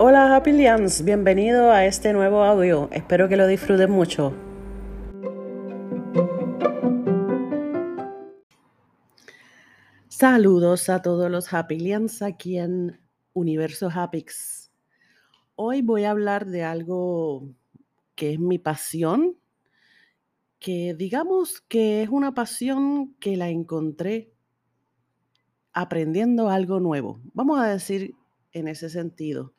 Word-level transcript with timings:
Hola 0.00 0.36
Happy 0.36 0.52
Lians, 0.52 1.04
bienvenido 1.04 1.72
a 1.72 1.84
este 1.84 2.12
nuevo 2.12 2.44
audio. 2.44 2.88
Espero 2.92 3.28
que 3.28 3.36
lo 3.36 3.48
disfruten 3.48 3.90
mucho. 3.90 4.32
Saludos 10.06 10.88
a 10.88 11.02
todos 11.02 11.28
los 11.28 11.52
Happy 11.52 11.80
Lians 11.80 12.22
aquí 12.22 12.58
en 12.58 13.00
Universo 13.32 13.90
Happix. 13.92 14.70
Hoy 15.56 15.82
voy 15.82 16.04
a 16.04 16.12
hablar 16.12 16.46
de 16.46 16.62
algo 16.62 17.48
que 18.14 18.34
es 18.34 18.38
mi 18.38 18.60
pasión, 18.60 19.37
que 20.58 20.94
digamos 20.94 21.60
que 21.60 22.02
es 22.02 22.08
una 22.08 22.34
pasión 22.34 23.14
que 23.20 23.36
la 23.36 23.48
encontré 23.48 24.32
aprendiendo 25.72 26.48
algo 26.48 26.80
nuevo. 26.80 27.20
Vamos 27.34 27.60
a 27.60 27.68
decir 27.68 28.14
en 28.52 28.68
ese 28.68 28.90
sentido. 28.90 29.52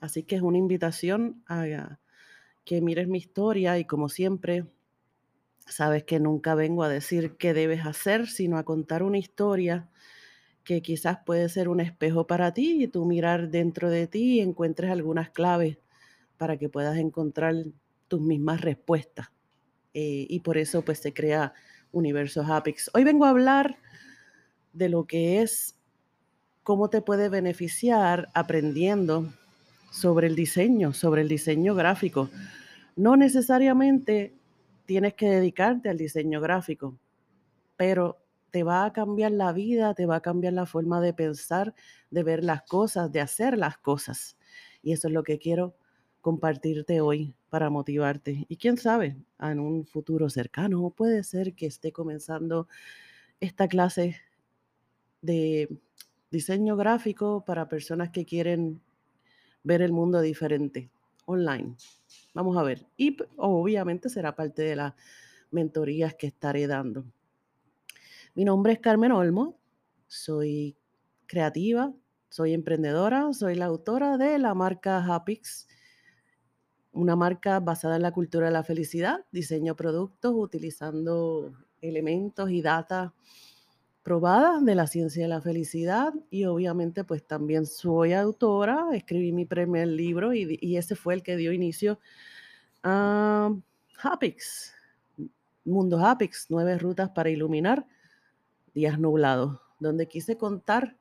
Así 0.00 0.24
que 0.24 0.36
es 0.36 0.42
una 0.42 0.58
invitación 0.58 1.42
a 1.46 1.98
que 2.64 2.80
mires 2.80 3.08
mi 3.08 3.18
historia 3.18 3.78
y 3.78 3.84
como 3.84 4.08
siempre, 4.08 4.66
sabes 5.66 6.04
que 6.04 6.20
nunca 6.20 6.54
vengo 6.54 6.82
a 6.82 6.88
decir 6.88 7.36
qué 7.36 7.54
debes 7.54 7.86
hacer, 7.86 8.26
sino 8.28 8.58
a 8.58 8.64
contar 8.64 9.02
una 9.02 9.18
historia 9.18 9.88
que 10.64 10.82
quizás 10.82 11.18
puede 11.24 11.48
ser 11.48 11.68
un 11.68 11.80
espejo 11.80 12.26
para 12.26 12.52
ti 12.54 12.84
y 12.84 12.88
tú 12.88 13.04
mirar 13.04 13.50
dentro 13.50 13.90
de 13.90 14.06
ti 14.06 14.38
y 14.38 14.40
encuentres 14.40 14.90
algunas 14.90 15.30
claves 15.30 15.78
para 16.36 16.56
que 16.56 16.68
puedas 16.68 16.98
encontrar 16.98 17.54
tus 18.08 18.20
mismas 18.20 18.60
respuestas. 18.60 19.28
Eh, 19.94 20.26
y 20.28 20.40
por 20.40 20.56
eso 20.58 20.82
pues 20.82 20.98
se 21.00 21.12
crea 21.12 21.52
Universo 21.92 22.42
Hapix. 22.42 22.90
Hoy 22.94 23.04
vengo 23.04 23.24
a 23.24 23.30
hablar 23.30 23.78
de 24.72 24.88
lo 24.88 25.06
que 25.06 25.42
es 25.42 25.76
cómo 26.62 26.88
te 26.88 27.02
puede 27.02 27.28
beneficiar 27.28 28.28
aprendiendo 28.34 29.32
sobre 29.90 30.26
el 30.26 30.36
diseño, 30.36 30.92
sobre 30.94 31.22
el 31.22 31.28
diseño 31.28 31.74
gráfico. 31.74 32.30
No 32.96 33.16
necesariamente 33.16 34.34
tienes 34.86 35.14
que 35.14 35.28
dedicarte 35.28 35.90
al 35.90 35.98
diseño 35.98 36.40
gráfico, 36.40 36.98
pero 37.76 38.18
te 38.50 38.62
va 38.62 38.84
a 38.84 38.92
cambiar 38.92 39.32
la 39.32 39.52
vida, 39.52 39.94
te 39.94 40.06
va 40.06 40.16
a 40.16 40.20
cambiar 40.20 40.52
la 40.52 40.66
forma 40.66 41.00
de 41.00 41.14
pensar, 41.14 41.74
de 42.10 42.22
ver 42.22 42.44
las 42.44 42.62
cosas, 42.62 43.10
de 43.10 43.20
hacer 43.20 43.56
las 43.58 43.78
cosas. 43.78 44.36
Y 44.82 44.92
eso 44.92 45.08
es 45.08 45.14
lo 45.14 45.22
que 45.22 45.38
quiero 45.38 45.74
compartirte 46.22 47.02
hoy 47.02 47.34
para 47.50 47.68
motivarte. 47.68 48.46
Y 48.48 48.56
quién 48.56 48.78
sabe, 48.78 49.16
en 49.38 49.60
un 49.60 49.84
futuro 49.84 50.30
cercano 50.30 50.88
puede 50.90 51.22
ser 51.24 51.52
que 51.52 51.66
esté 51.66 51.92
comenzando 51.92 52.68
esta 53.40 53.68
clase 53.68 54.16
de 55.20 55.68
diseño 56.30 56.76
gráfico 56.76 57.44
para 57.44 57.68
personas 57.68 58.10
que 58.10 58.24
quieren 58.24 58.80
ver 59.64 59.82
el 59.82 59.92
mundo 59.92 60.20
diferente 60.20 60.88
online. 61.26 61.74
Vamos 62.34 62.56
a 62.56 62.62
ver. 62.62 62.86
Y 62.96 63.16
obviamente 63.36 64.08
será 64.08 64.34
parte 64.34 64.62
de 64.62 64.76
las 64.76 64.94
mentorías 65.50 66.14
que 66.14 66.28
estaré 66.28 66.66
dando. 66.66 67.04
Mi 68.34 68.44
nombre 68.44 68.72
es 68.72 68.78
Carmen 68.78 69.12
Olmo, 69.12 69.58
soy 70.06 70.76
creativa, 71.26 71.92
soy 72.30 72.54
emprendedora, 72.54 73.32
soy 73.32 73.56
la 73.56 73.66
autora 73.66 74.16
de 74.16 74.38
la 74.38 74.54
marca 74.54 75.04
Hapix, 75.04 75.68
una 76.92 77.16
marca 77.16 77.58
basada 77.60 77.96
en 77.96 78.02
la 78.02 78.12
cultura 78.12 78.46
de 78.46 78.52
la 78.52 78.64
felicidad, 78.64 79.24
diseño 79.32 79.74
productos 79.74 80.32
utilizando 80.34 81.52
elementos 81.80 82.50
y 82.50 82.62
data 82.62 83.14
probada 84.02 84.60
de 84.60 84.74
la 84.74 84.86
ciencia 84.86 85.22
de 85.22 85.28
la 85.28 85.40
felicidad 85.40 86.12
y 86.30 86.44
obviamente 86.44 87.04
pues 87.04 87.24
también 87.24 87.66
soy 87.66 88.12
autora, 88.12 88.88
escribí 88.92 89.32
mi 89.32 89.46
primer 89.46 89.88
libro 89.88 90.34
y, 90.34 90.76
ese 90.76 90.96
fue 90.96 91.14
el 91.14 91.22
que 91.22 91.36
dio 91.36 91.52
inicio 91.52 91.98
a 92.82 93.54
Hapix, 94.02 94.74
Mundo 95.64 96.04
Hapix, 96.04 96.46
nueve 96.48 96.76
rutas 96.78 97.10
para 97.10 97.30
iluminar 97.30 97.86
días 98.74 98.98
nublados, 98.98 99.60
donde 99.78 100.08
quise 100.08 100.36
contar 100.36 100.96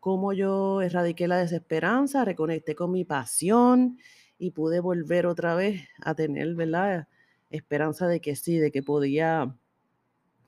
cómo 0.00 0.34
yo 0.34 0.82
erradiqué 0.82 1.26
la 1.26 1.38
desesperanza, 1.38 2.26
reconecté 2.26 2.74
con 2.74 2.92
mi 2.92 3.04
pasión 3.06 3.98
y 4.38 4.50
pude 4.50 4.80
volver 4.80 5.26
otra 5.26 5.54
vez 5.54 5.88
a 6.02 6.14
tener, 6.14 6.54
¿verdad? 6.54 7.08
Esperanza 7.50 8.06
de 8.08 8.20
que 8.20 8.36
sí, 8.36 8.58
de 8.58 8.70
que 8.70 8.82
podía 8.82 9.56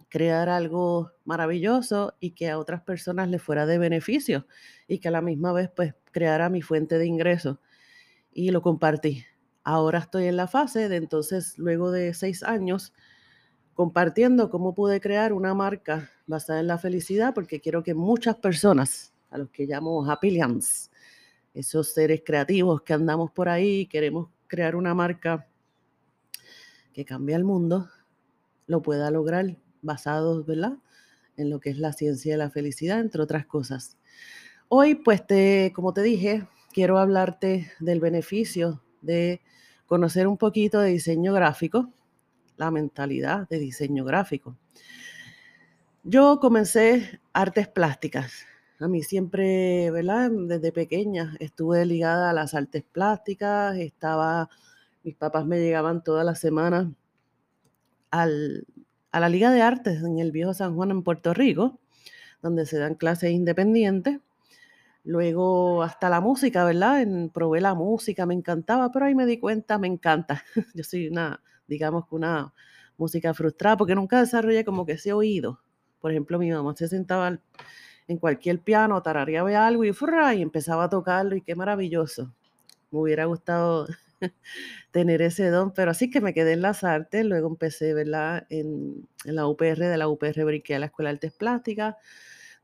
crear 0.09 0.49
algo 0.49 1.13
maravilloso 1.25 2.15
y 2.21 2.31
que 2.33 2.49
a 2.49 2.59
otras 2.59 2.83
personas 2.83 3.29
les 3.29 3.43
fuera 3.43 3.67
de 3.67 3.79
beneficio 3.79 4.47
y 4.87 4.99
que 4.99 5.09
a 5.09 5.11
la 5.11 5.21
misma 5.21 5.53
vez 5.53 5.71
pues 5.75 5.95
creara 6.13 6.49
mi 6.49 6.63
fuente 6.63 6.99
de 6.99 7.07
ingreso 7.07 7.61
y 8.33 8.51
lo 8.51 8.63
compartí. 8.63 9.25
Ahora 9.65 9.99
estoy 9.99 10.27
en 10.27 10.37
la 10.37 10.47
fase 10.47 10.89
de 10.89 10.97
entonces, 10.97 11.59
luego 11.59 11.91
de 11.91 12.15
seis 12.15 12.43
años, 12.43 12.93
compartiendo 13.75 14.49
cómo 14.49 14.75
pude 14.75 15.01
crear 15.01 15.33
una 15.33 15.55
marca 15.55 16.11
basada 16.27 16.61
en 16.61 16.69
la 16.69 16.79
felicidad, 16.79 17.35
porque 17.35 17.61
quiero 17.61 17.83
que 17.83 17.95
muchas 17.95 18.37
personas, 18.37 19.13
a 19.31 19.39
los 19.39 19.51
que 19.51 19.67
llamo 19.67 20.09
Happy 20.09 20.31
esos 21.57 21.95
seres 21.95 22.23
creativos 22.25 22.83
que 22.83 22.93
andamos 22.93 23.31
por 23.31 23.49
ahí, 23.49 23.87
queremos 23.87 24.29
crear 24.47 24.77
una 24.77 24.95
marca 24.95 25.49
que 26.93 27.07
cambie 27.07 27.35
el 27.35 27.45
mundo, 27.45 27.89
lo 28.67 28.83
pueda 28.83 29.11
lograr 29.11 29.57
basados, 29.81 30.45
¿verdad? 30.45 30.75
En 31.39 31.49
lo 31.49 31.59
que 31.59 31.71
es 31.71 31.79
la 31.79 31.95
ciencia 31.95 32.33
de 32.33 32.39
la 32.39 32.51
felicidad, 32.51 33.01
entre 33.01 33.23
otras 33.23 33.47
cosas. 33.47 33.97
Hoy, 34.69 34.97
pues, 34.97 35.23
como 35.75 35.95
te 35.95 36.03
dije, 36.03 36.47
quiero 36.75 36.99
hablarte 36.99 37.73
del 37.81 38.01
beneficio 38.01 38.83
de 39.01 39.41
conocer 39.87 40.27
un 40.27 40.37
poquito 40.37 40.81
de 40.81 40.91
diseño 40.91 41.33
gráfico, 41.33 41.91
la 42.59 42.71
mentalidad 42.71 43.49
de 43.49 43.59
diseño 43.59 44.05
gráfico. 44.05 44.59
Yo 46.03 46.39
comencé 46.39 47.21
artes 47.33 47.67
plásticas. 47.69 48.47
A 48.79 48.89
mí 48.89 49.03
siempre, 49.03 49.91
¿verdad? 49.91 50.31
Desde 50.31 50.71
pequeña 50.71 51.35
estuve 51.41 51.87
ligada 51.87 52.29
a 52.29 52.33
las 52.35 52.53
artes 52.55 52.85
plásticas, 52.85 53.77
estaba, 53.79 54.51
mis 55.03 55.15
papás 55.17 55.47
me 55.47 55.59
llegaban 55.59 56.05
todas 56.05 56.27
las 56.27 56.41
semanas 56.41 56.89
a 58.11 58.27
la 59.21 59.29
Liga 59.31 59.51
de 59.51 59.63
Artes 59.63 60.03
en 60.03 60.19
el 60.19 60.31
Viejo 60.31 60.53
San 60.53 60.75
Juan 60.75 60.91
en 60.91 61.03
Puerto 61.03 61.33
Rico, 61.33 61.79
donde 62.43 62.67
se 62.67 62.79
dan 62.79 62.97
clases 62.97 63.31
independientes. 63.31 64.21
Luego 65.05 65.83
hasta 65.83 66.11
la 66.11 66.21
música, 66.21 66.65
¿verdad? 66.65 67.01
En, 67.01 67.31
probé 67.31 67.63
la 67.63 67.75
música, 67.75 68.27
me 68.27 68.35
encantaba, 68.35 68.91
pero 68.93 69.07
ahí 69.07 69.15
me 69.15 69.25
di 69.25 69.39
cuenta, 69.39 69.79
me 69.79 69.87
encanta. 69.87 70.43
Yo 70.75 70.85
soy 70.85 71.09
una, 71.09 71.41
digamos 71.67 72.05
una 72.11 72.53
música 72.99 73.33
frustrada 73.33 73.77
porque 73.79 73.95
nunca 73.95 74.21
desarrollé 74.21 74.65
como 74.65 74.85
que 74.85 74.93
ese 74.93 75.15
oído. 75.15 75.61
Por 76.01 76.11
ejemplo, 76.11 76.39
mi 76.39 76.51
mamá 76.51 76.75
se 76.77 76.89
sentaba 76.89 77.39
en 78.09 78.19
cualquier 78.19 78.61
piano, 78.61 79.03
tarareaba 79.03 79.67
algo 79.67 79.85
y, 79.85 79.89
y 80.37 80.43
empezaba 80.43 80.85
a 80.85 80.91
tocarlo 80.91 81.37
y 81.37 81.43
qué 81.43 81.55
maravilloso. 81.57 82.33
Me 82.91 83.01
hubiera 83.01 83.27
gustado 83.27 83.87
tener 84.93 85.23
ese 85.23 85.51
don, 85.51 85.73
pero 85.73 85.91
así 85.93 86.11
que 86.11 86.21
me 86.21 86.35
quedé 86.35 86.53
en 86.55 86.63
las 86.63 86.85
artes, 86.85 87.25
luego 87.25 87.49
empecé, 87.49 87.95
¿verdad? 87.95 88.47
En, 88.51 89.09
en 89.25 89.35
la 89.37 89.47
UPR, 89.49 89.89
de 89.89 89.99
la 89.99 90.09
UPR 90.09 90.45
brinqué 90.45 90.75
a 90.77 90.79
la 90.81 90.87
Escuela 90.87 91.11
de 91.11 91.15
Artes 91.17 91.33
Plásticas, 91.35 91.97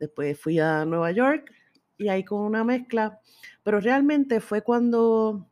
después 0.01 0.39
fui 0.41 0.59
a 0.61 0.85
Nueva 0.85 1.13
York 1.13 1.53
y 1.99 2.09
ahí 2.09 2.25
con 2.25 2.41
una 2.43 2.65
mezcla, 2.65 3.21
pero 3.63 3.81
realmente 3.81 4.41
fue 4.41 4.63
cuando 4.63 5.49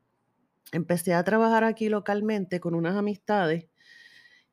empecé 0.73 1.15
a 1.15 1.25
trabajar 1.25 1.65
aquí 1.65 1.89
localmente 1.89 2.61
con 2.61 2.75
unas 2.75 2.97
amistades 2.97 3.67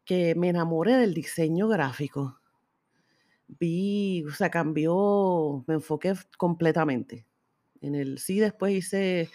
que 0.05 0.35
me 0.35 0.49
enamoré 0.49 0.97
del 0.97 1.13
diseño 1.13 1.67
gráfico. 1.67 2.36
Vi, 3.47 4.23
o 4.25 4.31
sea, 4.31 4.49
cambió, 4.49 5.63
me 5.67 5.75
enfoqué 5.75 6.13
completamente. 6.37 7.25
En 7.81 7.95
el 7.95 8.19
sí, 8.19 8.39
después 8.39 8.73
hice 8.73 9.29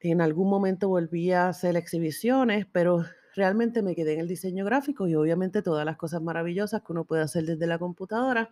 en 0.00 0.20
algún 0.20 0.48
momento 0.48 0.88
volví 0.88 1.32
a 1.32 1.48
hacer 1.48 1.76
exhibiciones, 1.76 2.66
pero 2.70 3.04
realmente 3.34 3.82
me 3.82 3.94
quedé 3.94 4.14
en 4.14 4.20
el 4.20 4.28
diseño 4.28 4.64
gráfico 4.64 5.06
y 5.08 5.14
obviamente 5.14 5.62
todas 5.62 5.84
las 5.84 5.96
cosas 5.96 6.22
maravillosas 6.22 6.82
que 6.82 6.92
uno 6.92 7.04
puede 7.04 7.22
hacer 7.22 7.44
desde 7.44 7.66
la 7.66 7.78
computadora. 7.78 8.50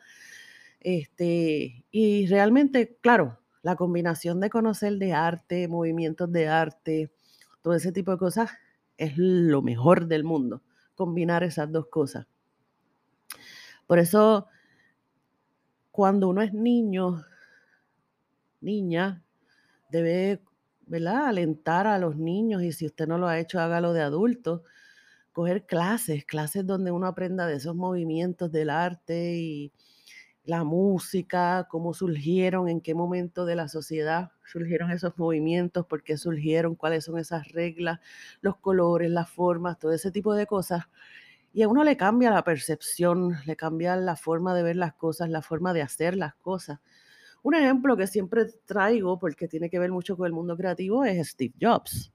Este, 0.81 1.85
y 1.91 2.27
realmente, 2.27 2.99
claro, 3.01 3.41
la 3.63 3.77
combinación 3.77 4.41
de 4.41 4.51
conocer 4.51 4.99
de 4.99 5.13
arte, 5.13 5.69
movimientos 5.69 6.31
de 6.31 6.49
arte, 6.49 7.11
todo 7.63 7.75
ese 7.75 7.93
tipo 7.93 8.11
de 8.13 8.19
cosas 8.19 8.51
es 8.99 9.15
lo 9.17 9.63
mejor 9.63 10.07
del 10.07 10.25
mundo, 10.25 10.63
combinar 10.95 11.43
esas 11.45 11.73
dos 11.73 11.87
cosas. 11.89 12.27
Por 13.87 13.99
eso, 13.99 14.47
cuando 15.91 16.29
uno 16.29 16.43
es 16.43 16.53
niño, 16.53 17.25
niña, 18.61 19.23
debe 19.91 20.43
¿verdad? 20.87 21.29
Alentar 21.29 21.87
a 21.87 21.99
los 21.99 22.17
niños 22.17 22.63
y 22.63 22.73
si 22.73 22.87
usted 22.87 23.07
no 23.09 23.19
lo 23.19 23.29
ha 23.29 23.39
hecho, 23.41 23.61
hágalo 23.61 23.93
de 23.95 24.03
adulto, 24.03 24.65
coger 25.33 25.67
clases, 25.67 26.25
clases 26.27 26.67
donde 26.67 26.93
uno 26.93 27.07
aprenda 27.09 27.47
de 27.47 27.57
esos 27.57 27.77
movimientos 27.77 28.53
del 28.53 28.71
arte 28.71 29.37
y 29.37 29.73
la 30.45 30.65
música, 30.65 31.67
cómo 31.71 31.95
surgieron, 31.95 32.69
en 32.69 32.81
qué 32.83 32.95
momento 32.95 33.47
de 33.47 33.57
la 33.57 33.69
sociedad 33.69 34.33
surgieron 34.47 34.91
esos 34.93 35.19
movimientos, 35.19 35.87
por 35.87 36.03
qué 36.05 36.19
surgieron, 36.19 36.77
cuáles 36.77 37.05
son 37.07 37.19
esas 37.19 37.53
reglas, 37.53 38.01
los 38.43 38.57
colores, 38.59 39.11
las 39.11 39.31
formas, 39.31 39.79
todo 39.79 39.93
ese 39.93 40.11
tipo 40.13 40.35
de 40.35 40.47
cosas. 40.47 40.85
Y 41.55 41.63
a 41.63 41.69
uno 41.69 41.85
le 41.85 41.97
cambia 41.97 42.33
la 42.33 42.43
percepción, 42.43 43.37
le 43.47 43.55
cambia 43.55 43.95
la 43.95 44.17
forma 44.17 44.55
de 44.57 44.65
ver 44.65 44.75
las 44.75 44.93
cosas, 44.95 45.31
la 45.31 45.41
forma 45.41 45.73
de 45.73 45.83
hacer 45.83 46.17
las 46.17 46.35
cosas. 46.35 46.81
Un 47.45 47.55
ejemplo 47.55 47.97
que 47.97 48.09
siempre 48.09 48.47
traigo, 48.67 49.21
porque 49.21 49.47
tiene 49.47 49.71
que 49.71 49.79
ver 49.79 49.93
mucho 49.93 50.17
con 50.17 50.27
el 50.27 50.33
mundo 50.33 50.57
creativo, 50.57 51.05
es 51.05 51.29
Steve 51.29 51.55
Jobs. 51.61 52.13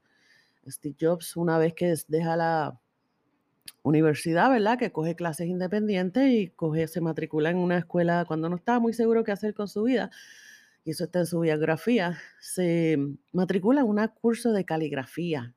Steve 0.68 0.94
Jobs, 1.00 1.36
una 1.38 1.56
vez 1.56 1.72
que 1.72 1.94
deja 2.08 2.36
la 2.36 2.78
universidad, 3.82 4.50
¿verdad? 4.50 4.78
Que 4.78 4.92
coge 4.92 5.16
clases 5.16 5.48
independientes 5.48 6.30
y 6.30 6.48
coge, 6.48 6.86
se 6.86 7.00
matricula 7.00 7.48
en 7.48 7.56
una 7.56 7.78
escuela 7.78 8.26
cuando 8.26 8.50
no 8.50 8.56
estaba 8.56 8.78
muy 8.78 8.92
seguro 8.92 9.24
qué 9.24 9.32
hacer 9.32 9.54
con 9.54 9.68
su 9.68 9.84
vida, 9.84 10.10
y 10.84 10.90
eso 10.90 11.04
está 11.04 11.20
en 11.20 11.26
su 11.26 11.40
biografía, 11.40 12.18
se 12.40 12.98
matricula 13.32 13.80
en 13.80 13.86
un 13.86 14.06
curso 14.20 14.52
de 14.52 14.66
caligrafía. 14.66 15.54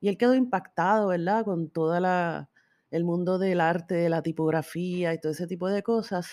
Y 0.00 0.08
él 0.08 0.16
quedó 0.16 0.34
impactado, 0.34 1.08
¿verdad? 1.08 1.44
Con 1.44 1.68
todo 1.68 1.94
el 2.92 3.04
mundo 3.04 3.38
del 3.38 3.60
arte, 3.60 3.94
de 3.96 4.08
la 4.08 4.22
tipografía 4.22 5.12
y 5.12 5.18
todo 5.18 5.32
ese 5.32 5.48
tipo 5.48 5.68
de 5.68 5.82
cosas. 5.82 6.28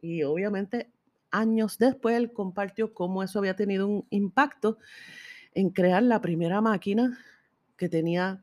Y 0.00 0.22
obviamente 0.22 0.90
años 1.30 1.76
después 1.78 2.16
él 2.16 2.32
compartió 2.32 2.94
cómo 2.94 3.22
eso 3.22 3.40
había 3.40 3.56
tenido 3.56 3.88
un 3.88 4.06
impacto 4.10 4.78
en 5.52 5.70
crear 5.70 6.02
la 6.02 6.20
primera 6.20 6.60
máquina 6.60 7.18
que 7.76 7.88
tenía 7.88 8.42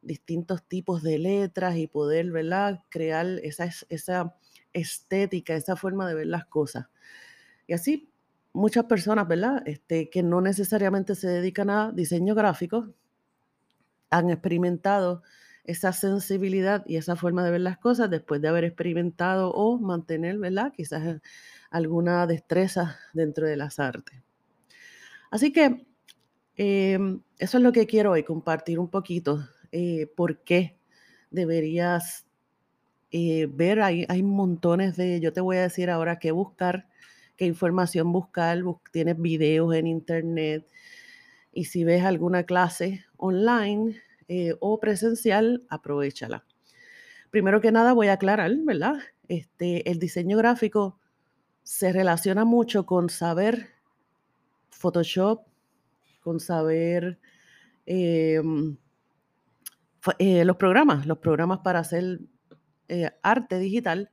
distintos 0.00 0.66
tipos 0.66 1.02
de 1.02 1.18
letras 1.18 1.76
y 1.76 1.86
poder, 1.86 2.30
¿verdad? 2.30 2.82
Crear 2.88 3.26
esa, 3.42 3.68
esa 3.88 4.34
estética, 4.72 5.54
esa 5.54 5.76
forma 5.76 6.08
de 6.08 6.14
ver 6.14 6.26
las 6.26 6.46
cosas. 6.46 6.86
Y 7.66 7.74
así 7.74 8.10
muchas 8.54 8.84
personas, 8.84 9.28
¿verdad? 9.28 9.62
Este, 9.66 10.08
que 10.08 10.22
no 10.22 10.40
necesariamente 10.40 11.14
se 11.14 11.28
dedican 11.28 11.68
a 11.68 11.92
diseño 11.92 12.34
gráfico, 12.34 12.94
han 14.10 14.30
experimentado 14.30 15.22
esa 15.64 15.92
sensibilidad 15.92 16.84
y 16.86 16.96
esa 16.96 17.16
forma 17.16 17.44
de 17.44 17.52
ver 17.52 17.60
las 17.60 17.78
cosas 17.78 18.10
después 18.10 18.40
de 18.40 18.48
haber 18.48 18.64
experimentado 18.64 19.52
o 19.52 19.78
mantener, 19.78 20.38
¿verdad? 20.38 20.72
Quizás 20.74 21.20
alguna 21.70 22.26
destreza 22.26 22.98
dentro 23.12 23.46
de 23.46 23.56
las 23.56 23.78
artes. 23.78 24.20
Así 25.30 25.52
que 25.52 25.86
em, 26.56 27.20
eso 27.38 27.58
es 27.58 27.62
lo 27.62 27.72
que 27.72 27.86
quiero 27.86 28.12
hoy, 28.12 28.24
compartir 28.24 28.78
un 28.78 28.88
poquito 28.88 29.48
eh, 29.70 30.06
por 30.16 30.40
qué 30.40 30.76
deberías 31.30 32.26
eh, 33.12 33.48
ver. 33.50 33.80
Hay, 33.80 34.04
hay 34.08 34.22
montones 34.22 34.96
de, 34.96 35.20
yo 35.20 35.32
te 35.32 35.40
voy 35.40 35.56
a 35.56 35.62
decir 35.62 35.90
ahora 35.90 36.18
qué 36.18 36.32
buscar, 36.32 36.88
qué 37.36 37.46
información 37.46 38.12
buscar. 38.12 38.62
tienes 38.90 39.18
videos 39.20 39.74
en 39.74 39.86
internet 39.86 40.66
y 41.52 41.66
si 41.66 41.84
ves 41.84 42.04
alguna 42.04 42.44
clase 42.44 43.04
online 43.16 43.96
eh, 44.28 44.54
o 44.60 44.78
presencial, 44.78 45.64
aprovechala. 45.68 46.44
Primero 47.30 47.60
que 47.60 47.72
nada 47.72 47.92
voy 47.92 48.08
a 48.08 48.14
aclarar, 48.14 48.52
¿verdad? 48.64 48.96
Este, 49.28 49.90
el 49.90 49.98
diseño 49.98 50.36
gráfico 50.36 50.98
se 51.62 51.92
relaciona 51.92 52.44
mucho 52.44 52.86
con 52.86 53.08
saber 53.08 53.68
Photoshop, 54.70 55.46
con 56.20 56.40
saber 56.40 57.18
em, 57.86 58.76
eh, 60.18 60.44
los 60.44 60.56
programas, 60.56 61.06
los 61.06 61.18
programas 61.18 61.60
para 61.60 61.80
hacer 61.80 62.20
eh, 62.88 63.10
arte 63.22 63.58
digital, 63.58 64.10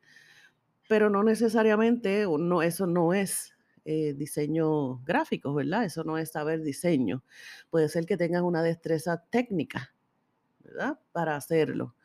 pero 0.87 1.09
no 1.09 1.23
necesariamente, 1.23 2.25
no, 2.25 2.61
eso 2.61 2.87
no 2.87 3.13
es 3.13 3.53
diseño 3.85 4.99
gráfico, 4.99 5.51
¿verdad? 5.55 5.83
Eso 5.83 6.03
no 6.03 6.19
es 6.19 6.29
saber 6.29 6.61
diseño. 6.61 7.23
Puede 7.71 7.89
ser 7.89 8.05
que 8.05 8.17
tengas 8.17 8.43
una 8.43 8.61
destreza 8.61 9.23
técnica, 9.31 9.95
Para 11.11 11.35
hacerlo. 11.35 11.95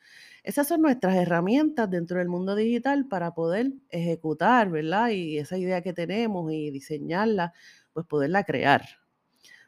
Esas 0.43 0.69
son 0.69 0.83
nuestras 0.83 1.17
herramientas 1.17 1.91
dentro 1.91 2.19
del 2.19 2.29
mundo 2.29 2.55
digital 2.55 3.07
para 3.07 3.33
poder 3.35 3.73
ejecutar, 3.89 4.71
¿verdad? 4.71 5.09
Y 5.09 5.39
esa 5.39 5.57
idea 5.57 5.83
que 5.83 5.95
tenemos 5.95 6.53
y 6.53 6.71
diseñarla, 6.71 7.55
pues 7.95 8.07
poderla 8.07 8.45
crear. 8.45 8.83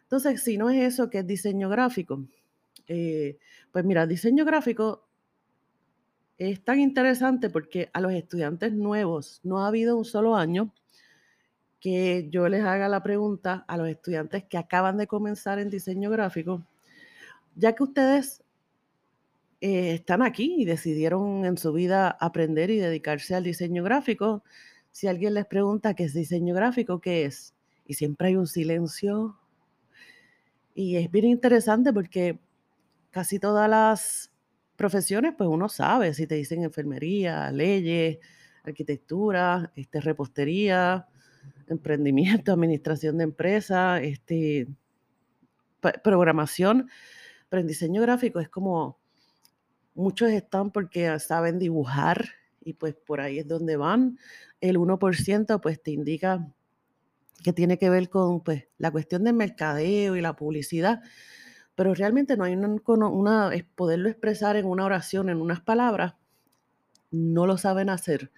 Entonces, 0.03 0.43
si 0.43 0.59
no 0.59 0.69
es 0.69 0.95
eso 0.95 1.09
que 1.09 1.21
es 1.21 1.27
diseño 1.27 1.69
gráfico, 1.69 2.27
eh, 2.89 3.39
pues 3.73 3.85
mira, 3.85 4.07
diseño 4.07 4.45
gráfico 4.45 5.09
es 6.39 6.63
tan 6.63 6.79
interesante 6.79 7.49
porque 7.49 7.89
a 7.93 8.01
los 8.01 8.13
estudiantes 8.13 8.73
nuevos 8.73 9.41
no 9.43 9.65
ha 9.65 9.69
habido 9.69 9.97
un 9.97 10.05
solo 10.05 10.37
año 10.37 10.73
que 11.81 12.29
yo 12.31 12.49
les 12.49 12.65
haga 12.65 12.89
la 12.89 13.03
pregunta 13.03 13.65
a 13.69 13.77
los 13.77 13.89
estudiantes 13.89 14.45
que 14.45 14.59
acaban 14.59 14.97
de 14.99 15.07
comenzar 15.07 15.59
en 15.59 15.71
diseño 15.71 16.11
gráfico, 16.11 16.67
ya 17.55 17.75
que 17.75 17.83
ustedes 17.83 18.43
eh, 19.61 19.95
están 19.95 20.23
aquí 20.23 20.57
y 20.59 20.65
decidieron 20.65 21.45
en 21.45 21.57
su 21.57 21.73
vida 21.73 22.11
aprender 22.11 22.71
y 22.71 22.79
dedicarse 22.79 23.35
al 23.35 23.45
diseño 23.45 23.83
gráfico, 23.83 24.45
si 24.93 25.09
alguien 25.09 25.35
les 25.35 25.47
pregunta 25.47 25.95
qué 25.95 26.05
es 26.05 26.15
diseño 26.15 26.55
gráfico, 26.55 27.01
¿qué 27.01 27.25
es? 27.25 27.55
Y 27.87 27.95
siempre 27.95 28.29
hay 28.29 28.37
un 28.37 28.47
silencio. 28.47 29.39
Y 30.75 30.97
es 30.97 31.11
bien 31.11 31.27
interesante 31.27 31.93
porque 31.93 32.39
casi 33.11 33.39
todas 33.39 33.69
las 33.69 34.31
profesiones, 34.77 35.35
pues 35.37 35.49
uno 35.49 35.69
sabe, 35.69 36.13
si 36.15 36.27
te 36.27 36.35
dicen 36.35 36.63
enfermería, 36.63 37.51
leyes, 37.51 38.19
arquitectura, 38.63 39.73
este, 39.75 40.01
repostería, 40.01 41.07
emprendimiento, 41.67 42.53
administración 42.53 43.19
de 43.19 43.25
empresas, 43.25 44.03
este, 44.03 44.69
programación, 46.03 46.91
pero 47.49 47.61
en 47.61 47.67
diseño 47.67 48.03
gráfico 48.03 48.41
es 48.41 48.49
como 48.49 48.99
muchos 49.97 50.31
están 50.31 50.71
porque 50.71 51.19
saben 51.19 51.59
dibujar 51.59 52.27
y 52.63 52.75
pues 52.75 52.95
por 52.95 53.21
ahí 53.21 53.39
es 53.39 53.49
donde 53.49 53.77
van. 53.77 54.19
El 54.61 54.79
1% 54.79 55.61
pues 55.61 55.83
te 55.83 55.91
indica 55.91 56.53
que 57.43 57.53
tiene 57.53 57.79
que 57.79 57.91
ver 57.91 58.09
con 58.09 58.43
pues 58.43 58.69
la 58.79 58.91
cuestión 58.91 59.25
del 59.25 59.35
mercadeo 59.35 60.17
y 60.17 60.21
la 60.21 60.37
publicidad, 60.37 61.03
pero 61.75 61.95
realmente 61.95 62.37
no 62.37 62.45
hay 62.45 62.55
una, 62.55 63.51
poderlo 63.75 64.09
expresar 64.09 64.57
en 64.57 64.67
una 64.67 64.85
oración, 64.85 65.29
en 65.29 65.41
unas 65.41 65.61
palabras, 65.61 66.15
no 67.11 67.47
lo 67.47 67.59
saben 67.59 67.91
hacer. 67.91 68.33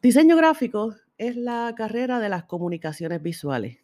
Diseño 0.00 0.36
gráfico 0.36 0.94
es 1.18 1.36
la 1.36 1.74
carrera 1.76 2.20
de 2.20 2.28
las 2.28 2.44
comunicaciones 2.44 3.20
visuales. 3.22 3.78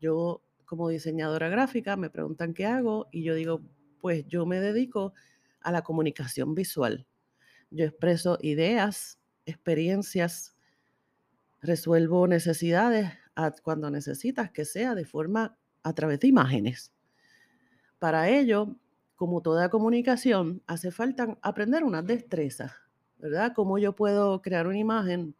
Yo 0.00 0.40
como 0.64 0.88
diseñadora 0.88 1.50
gráfica 1.50 1.96
me 1.96 2.08
preguntan 2.08 2.54
qué 2.54 2.64
hago 2.64 3.08
y 3.12 3.22
yo 3.24 3.34
digo, 3.34 3.60
pues 4.00 4.26
yo 4.26 4.46
me 4.46 4.60
dedico 4.60 5.12
la 5.70 5.82
comunicación 5.82 6.54
visual. 6.54 7.06
Yo 7.70 7.84
expreso 7.84 8.38
ideas, 8.40 9.20
experiencias, 9.46 10.56
resuelvo 11.60 12.26
necesidades 12.26 13.10
cuando 13.62 13.90
necesitas 13.90 14.50
que 14.50 14.64
sea 14.64 14.94
de 14.94 15.04
forma 15.04 15.56
a 15.82 15.92
través 15.94 16.20
de 16.20 16.28
imágenes. 16.28 16.92
Para 17.98 18.28
ello, 18.28 18.76
como 19.16 19.40
toda 19.40 19.70
comunicación, 19.70 20.62
hace 20.66 20.90
falta 20.90 21.38
aprender 21.40 21.84
unas 21.84 22.06
destrezas, 22.06 22.72
¿verdad? 23.18 23.52
Cómo 23.54 23.78
yo 23.78 23.94
puedo 23.94 24.42
crear 24.42 24.66
una 24.66 24.78
imagen 24.78 25.34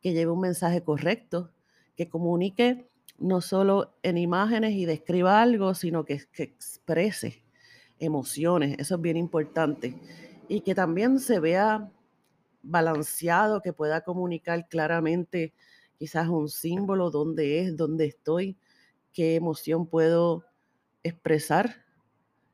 que 0.00 0.12
lleve 0.12 0.30
un 0.30 0.40
mensaje 0.40 0.82
correcto, 0.82 1.52
que 1.96 2.08
comunique 2.08 2.88
no 3.18 3.40
solo 3.40 3.96
en 4.02 4.18
imágenes 4.18 4.72
y 4.72 4.84
describa 4.84 5.42
algo, 5.42 5.74
sino 5.74 6.04
que, 6.04 6.22
que 6.32 6.44
exprese 6.44 7.45
emociones, 7.98 8.76
eso 8.78 8.96
es 8.96 9.00
bien 9.00 9.16
importante, 9.16 9.94
y 10.48 10.60
que 10.60 10.74
también 10.74 11.18
se 11.18 11.40
vea 11.40 11.90
balanceado, 12.62 13.62
que 13.62 13.72
pueda 13.72 14.02
comunicar 14.02 14.68
claramente 14.68 15.54
quizás 15.98 16.28
un 16.28 16.48
símbolo, 16.48 17.10
dónde 17.10 17.60
es, 17.60 17.76
dónde 17.76 18.06
estoy, 18.06 18.56
qué 19.12 19.36
emoción 19.36 19.86
puedo 19.86 20.44
expresar 21.02 21.84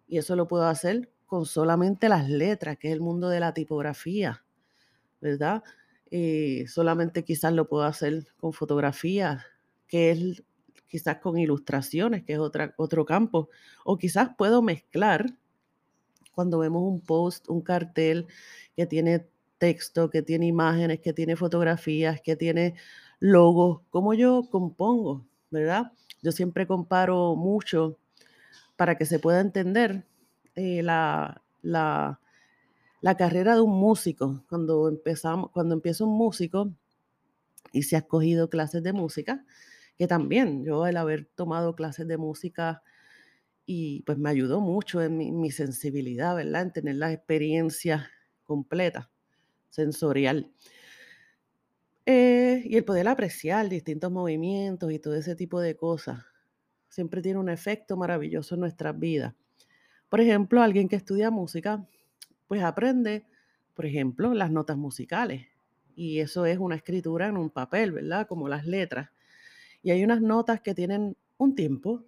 y 0.07 0.19
eso 0.19 0.37
lo 0.37 0.47
puedo 0.47 0.67
hacer 0.67 1.11
con 1.27 1.47
solamente 1.47 2.09
las 2.09 2.29
letras, 2.29 2.77
que 2.77 2.89
es 2.89 2.95
el 2.95 3.01
mundo 3.01 3.29
de 3.29 3.41
la 3.41 3.55
tipografía, 3.55 4.45
¿verdad? 5.21 5.63
Eh, 6.11 6.67
solamente 6.69 7.25
quizás 7.25 7.55
lo 7.55 7.67
puedo 7.69 7.85
hacer 7.85 8.27
con 8.37 8.53
fotografía, 8.53 9.47
que 9.89 10.11
es 10.11 10.43
quizás 10.93 11.17
con 11.17 11.39
ilustraciones, 11.39 12.23
que 12.23 12.35
es 12.35 12.39
otra, 12.39 12.75
otro 12.77 13.05
campo, 13.05 13.49
o 13.85 13.97
quizás 13.97 14.29
puedo 14.37 14.63
mezclar 14.63 15.35
cuando 16.35 16.59
vemos 16.59 16.83
un 16.85 17.01
post, 17.01 17.49
un 17.49 17.63
cartel 17.63 18.27
que 18.77 18.87
tiene 18.87 19.27
texto, 19.59 20.11
que 20.11 20.23
tiene 20.23 20.47
imágenes, 20.47 21.01
que 21.01 21.15
tiene 21.15 21.35
fotografías, 21.35 22.21
que 22.21 22.37
tiene 22.37 22.75
logos, 23.21 23.81
como 23.91 24.13
yo 24.13 24.49
compongo, 24.51 25.27
¿verdad? 25.51 25.93
Yo 26.23 26.31
siempre 26.31 26.67
comparo 26.67 27.37
mucho 27.37 27.99
para 28.77 28.97
que 28.97 29.07
se 29.07 29.19
pueda 29.19 29.41
entender 29.41 30.05
eh, 30.57 30.83
la 30.83 31.43
la, 31.63 32.21
la 33.01 33.17
carrera 33.17 33.55
de 33.55 33.63
un 33.63 33.79
músico. 33.79 34.45
Cuando 34.49 34.89
empezamos, 34.89 35.51
cuando 35.53 35.75
empieza 35.75 36.05
un 36.05 36.17
músico 36.17 36.71
y 37.73 37.85
se 37.85 37.97
ha 37.97 38.01
escogido 38.01 38.51
clases 38.51 38.83
de 38.83 38.93
música, 38.93 39.45
que 39.97 40.07
también 40.07 40.65
yo 40.65 40.87
el 40.87 40.97
haber 40.97 41.27
tomado 41.35 41.75
clases 41.75 42.07
de 42.09 42.17
música 42.17 42.83
y 43.65 44.03
pues 44.03 44.19
me 44.19 44.31
ayudó 44.31 44.61
mucho 44.61 45.03
en 45.03 45.41
mi, 45.41 45.51
sensibilidad, 45.51 46.35
¿verdad? 46.35 46.63
En 46.63 46.73
tener 46.73 46.97
la 46.97 47.13
experiencia 47.13 48.11
completa, 48.45 49.11
sensorial. 49.71 50.53
Eh, 52.05 52.63
y 52.65 52.77
el 52.77 52.85
poder 52.85 53.07
apreciar 53.07 53.69
distintos 53.69 54.11
movimientos 54.11 54.91
y 54.93 54.99
todo 54.99 55.15
ese 55.15 55.37
tipo 55.37 55.61
de 55.61 55.77
cosas 55.77 56.25
siempre 56.89 57.23
tiene 57.23 57.39
un 57.39 57.49
efecto 57.49 57.97
maravilloso 57.97 58.55
en 58.55 58.61
nuestras 58.61 58.99
vidas. 58.99 59.35
Por 60.09 60.21
ejemplo, 60.21 60.61
alguien 60.61 60.89
que 60.89 60.97
estudia 60.97 61.31
música, 61.31 61.87
pues 62.47 62.63
aprende, 62.63 63.25
por 63.73 63.87
ejemplo, 63.87 64.35
las 64.35 64.51
notas 64.51 64.77
musicales. 64.77 65.47
Y 65.95 66.21
eso 66.21 66.45
es 66.45 66.59
una 66.59 66.77
escritura 66.77 67.29
en 67.29 67.39
un 67.39 67.49
papel, 67.49 67.93
¿verdad? 67.93 68.27
Como 68.27 68.49
las 68.49 68.67
letras. 68.67 69.09
Y 69.83 69.91
hay 69.91 70.05
unas 70.05 70.21
notas 70.21 70.61
que 70.61 70.75
tienen 70.75 71.17
un 71.39 71.55
tiempo, 71.55 72.05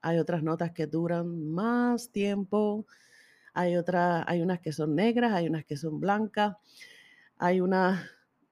hay 0.00 0.18
otras 0.18 0.42
notas 0.42 0.72
que 0.72 0.86
duran 0.86 1.52
más 1.52 2.10
tiempo, 2.10 2.86
hay 3.52 3.76
otras, 3.76 4.24
hay 4.26 4.42
unas 4.42 4.60
que 4.60 4.72
son 4.72 4.94
negras, 4.94 5.32
hay 5.32 5.46
unas 5.46 5.64
que 5.64 5.76
son 5.76 6.00
blancas, 6.00 6.56
hay 7.36 7.60
unas 7.60 8.04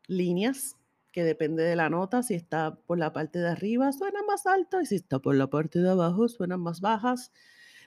líneas 0.06 0.76
que 1.12 1.24
depende 1.24 1.62
de 1.62 1.76
la 1.76 1.90
nota, 1.90 2.22
si 2.22 2.34
está 2.34 2.74
por 2.74 2.98
la 2.98 3.12
parte 3.12 3.38
de 3.38 3.48
arriba 3.48 3.92
suena 3.92 4.22
más 4.22 4.46
alto 4.46 4.80
y 4.80 4.86
si 4.86 4.96
está 4.96 5.18
por 5.18 5.34
la 5.34 5.48
parte 5.48 5.78
de 5.80 5.90
abajo 5.90 6.28
suenan 6.28 6.60
más 6.60 6.80
bajas. 6.80 7.32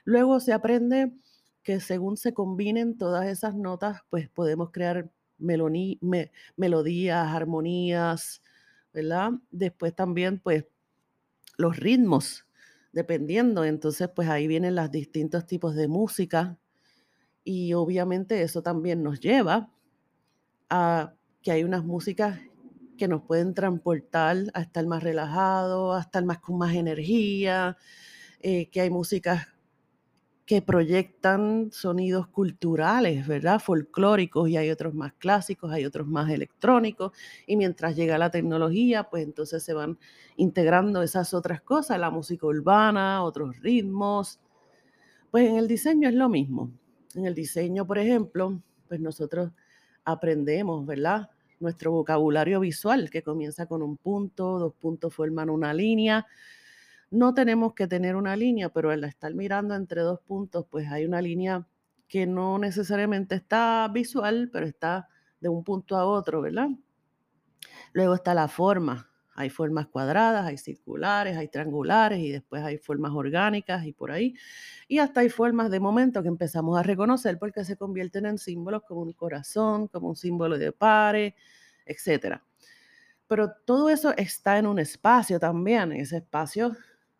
Luego 0.03 0.39
se 0.39 0.53
aprende 0.53 1.12
que 1.63 1.79
según 1.79 2.17
se 2.17 2.34
combinen 2.34 2.98
todas 2.98 3.25
esas 3.25 3.55
notas, 3.55 4.01
pues 4.12 4.29
podemos 4.29 4.69
crear 4.72 5.10
melodías, 5.39 7.27
armonías, 7.27 8.41
¿verdad? 8.96 9.32
Después 9.52 9.94
también, 9.94 10.40
pues, 10.40 10.66
los 11.58 11.78
ritmos, 11.78 12.48
dependiendo. 12.94 13.66
Entonces, 13.66 14.10
pues 14.16 14.30
ahí 14.30 14.48
vienen 14.48 14.75
los 14.75 14.90
distintos 14.90 15.46
tipos 15.46 15.75
de 15.75 15.90
música 15.90 16.58
y 17.44 17.74
obviamente 17.74 18.42
eso 18.42 18.64
también 18.64 19.04
nos 19.04 19.20
lleva 19.20 19.70
a 20.70 21.14
que 21.42 21.52
hay 21.52 21.64
unas 21.66 21.84
músicas 21.84 22.40
que 22.98 23.10
nos 23.10 23.24
pueden 23.24 23.54
transportar 23.54 24.38
a 24.54 24.62
estar 24.62 24.86
más 24.88 25.04
relajados, 25.04 25.98
a 25.98 26.02
estar 26.02 26.24
más 26.24 26.40
con 26.40 26.58
más 26.58 26.74
energía, 26.74 27.78
eh, 28.40 28.70
que 28.70 28.80
hay 28.80 28.90
músicas 28.90 29.48
que 30.46 30.62
proyectan 30.62 31.70
sonidos 31.72 32.28
culturales, 32.28 33.25
¿verdad? 33.28 33.60
Folclóricos 33.60 34.48
y 34.48 34.58
hay 34.58 34.70
otros 34.70 34.94
más 34.94 35.14
clásicos, 35.14 35.72
hay 35.72 35.86
otros 35.86 36.08
más 36.08 36.30
electrónicos 36.30 37.14
y 37.48 37.58
mientras 37.58 37.96
llega 37.96 38.20
la 38.20 38.30
tecnología, 38.30 39.06
pues 39.06 39.24
entonces 39.24 39.64
se 39.64 39.74
van 39.74 39.98
integrando 40.38 41.02
esas 41.02 41.34
otras 41.34 41.62
cosas, 41.62 42.00
la 42.00 42.12
música 42.12 42.46
urbana, 42.46 43.24
otros 43.24 43.60
ritmos. 43.60 44.40
Pues 45.32 45.50
en 45.50 45.58
el 45.58 45.68
diseño 45.68 46.10
es 46.10 46.16
lo 46.16 46.30
mismo. 46.30 46.72
En 47.16 47.25
el 47.25 47.34
diseño, 47.34 47.88
por 47.88 47.98
ejemplo, 47.98 48.62
pues 48.88 49.00
nosotros 49.00 49.52
aprendemos, 50.04 50.86
¿verdad? 50.86 51.32
Nuestro 51.60 51.92
vocabulario 51.92 52.60
visual 52.60 53.10
que 53.10 53.24
comienza 53.24 53.66
con 53.66 53.82
un 53.82 53.98
punto, 53.98 54.60
dos 54.60 54.74
puntos 54.75 55.14
forman 55.14 55.50
una 55.50 55.74
línea, 55.74 56.28
no 57.15 57.34
tenemos 57.34 57.74
que 57.74 57.88
tener 57.88 58.15
una 58.15 58.36
línea, 58.36 58.69
pero 58.69 58.91
al 58.91 59.03
estar 59.03 59.34
mirando 59.34 59.74
entre 59.74 60.01
dos 60.01 60.19
puntos, 60.22 60.65
pues 60.69 60.91
hay 60.91 61.05
una 61.05 61.22
línea 61.22 61.65
que 62.07 62.27
no 62.27 62.60
necesariamente 62.60 63.36
está 63.36 63.89
visual, 63.91 64.50
pero 64.51 64.65
está 64.67 65.07
de 65.39 65.50
un 65.50 65.63
punto 65.63 65.95
a 65.98 66.05
otro, 66.05 66.41
¿verdad? 66.41 66.69
Luego 67.93 68.15
está 68.15 68.34
la 68.34 68.48
forma. 68.48 69.10
Hay 69.38 69.50
formas 69.50 69.88
cuadradas, 69.88 70.45
hay 70.45 70.57
circulares, 70.57 71.36
hay 71.38 71.50
triangulares 71.50 72.19
y 72.19 72.31
después 72.31 72.63
hay 72.63 72.77
formas 72.77 73.12
orgánicas 73.12 73.86
y 73.86 73.91
por 73.91 74.12
ahí. 74.12 74.34
Y 74.88 75.00
hasta 75.00 75.22
hay 75.22 75.29
formas 75.29 75.69
de 75.69 75.79
momento 75.79 76.22
que 76.22 76.29
empezamos 76.29 76.77
a 76.79 76.84
reconocer 76.84 77.38
porque 77.38 77.65
se 77.65 77.75
convierten 77.75 78.25
en 78.27 78.38
símbolos 78.38 78.84
como 78.88 79.01
un 79.01 79.12
corazón, 79.12 79.88
como 79.89 80.07
un 80.10 80.15
símbolo 80.15 80.57
de 80.57 80.72
pares, 80.72 81.34
etc. 81.86 82.41
Pero 83.27 83.51
todo 83.65 83.89
eso 83.89 84.13
está 84.15 84.57
en 84.57 84.67
un 84.67 84.79
espacio 84.79 85.38
también. 85.38 85.91
Ese 85.91 86.17
espacio 86.17 86.75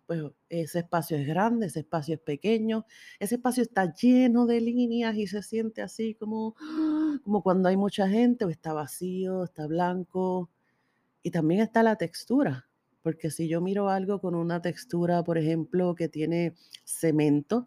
pues 0.06 0.22
ese 0.50 0.80
espacio 0.80 1.18
es 1.18 1.28
grande, 1.28 1.68
ese 1.68 1.80
espacio 1.80 2.16
es 2.16 2.22
pequeño, 2.22 2.86
ese 3.20 3.36
espacio 3.36 3.64
está 3.64 3.94
lleno 3.94 4.46
de 4.46 4.62
líneas 4.62 5.16
y 5.16 5.28
se 5.28 5.42
siente 5.42 5.82
así 5.82 6.16
como, 6.16 6.56
como 7.24 7.42
cuando 7.42 7.70
hay 7.70 7.78
mucha 7.78 8.08
gente 8.08 8.46
o 8.46 8.50
está 8.50 8.74
vacío, 8.74 9.44
está 9.44 9.68
blanco. 9.68 10.50
Y 11.24 11.32
también 11.32 11.62
está 11.62 11.82
la 11.82 11.96
textura, 11.96 12.68
porque 13.02 13.32
si 13.32 13.48
yo 13.48 13.62
miro 13.62 13.90
algo 13.90 14.22
con 14.22 14.36
una 14.36 14.62
textura, 14.62 15.24
por 15.24 15.38
ejemplo, 15.38 15.96
que 15.96 16.08
tiene 16.08 16.54
cemento, 16.84 17.66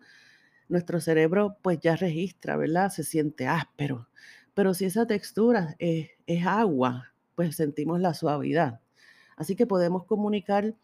nuestro 0.68 1.00
cerebro 1.00 1.56
pues 1.62 1.80
ya 1.80 1.96
registra, 1.96 2.56
¿verdad? 2.56 2.90
Se 2.90 3.02
siente 3.02 3.46
áspero. 3.48 4.08
Pero 4.54 4.74
si 4.74 4.84
esa 4.84 5.06
textura 5.06 5.74
es, 5.78 6.10
es 6.26 6.46
agua, 6.46 7.12
pues 7.34 7.56
sentimos 7.56 8.00
la 8.00 8.14
suavidad. 8.14 8.80
Así 9.36 9.56
que 9.56 9.66
podemos 9.66 10.04
comunicar 10.04 10.74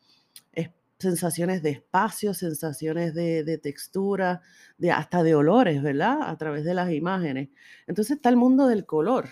sensaciones 1.04 1.62
de 1.62 1.70
espacio, 1.70 2.34
sensaciones 2.34 3.14
de, 3.14 3.58
textura, 3.58 4.42
de, 4.78 4.90
hasta 4.90 5.22
de 5.22 5.34
olores, 5.34 5.82
¿verdad? 5.82 6.18
A 6.22 6.36
través 6.36 6.64
de 6.64 6.74
las 6.74 6.90
imágenes. 6.90 7.50
Entonces 7.86 8.16
está 8.16 8.28
el 8.30 8.36
mundo 8.36 8.66
del 8.66 8.84
color. 8.84 9.28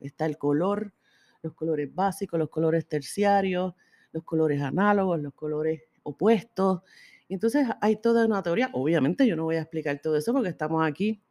Está 0.00 0.26
el 0.26 0.38
color, 0.38 0.94
los 1.42 1.54
colores 1.54 1.94
básicos, 1.94 2.38
los 2.38 2.48
colores 2.48 2.88
terciarios, 2.88 3.74
los 4.12 4.24
colores 4.24 4.62
análogos, 4.62 5.20
los 5.20 5.34
colores 5.34 5.82
opuestos. 6.02 6.82
entonces 7.28 7.66
hay 7.80 7.96
toda 7.96 8.24
una 8.26 8.42
teoría. 8.42 8.70
Obviamente 8.72 9.26
yo 9.26 9.36
no 9.36 9.44
voy 9.44 9.56
a 9.56 9.62
explicar 9.62 10.00
todo 10.00 10.16
eso 10.16 10.32
porque 10.32 10.48
estamos 10.48 10.86
aquí 10.86 11.22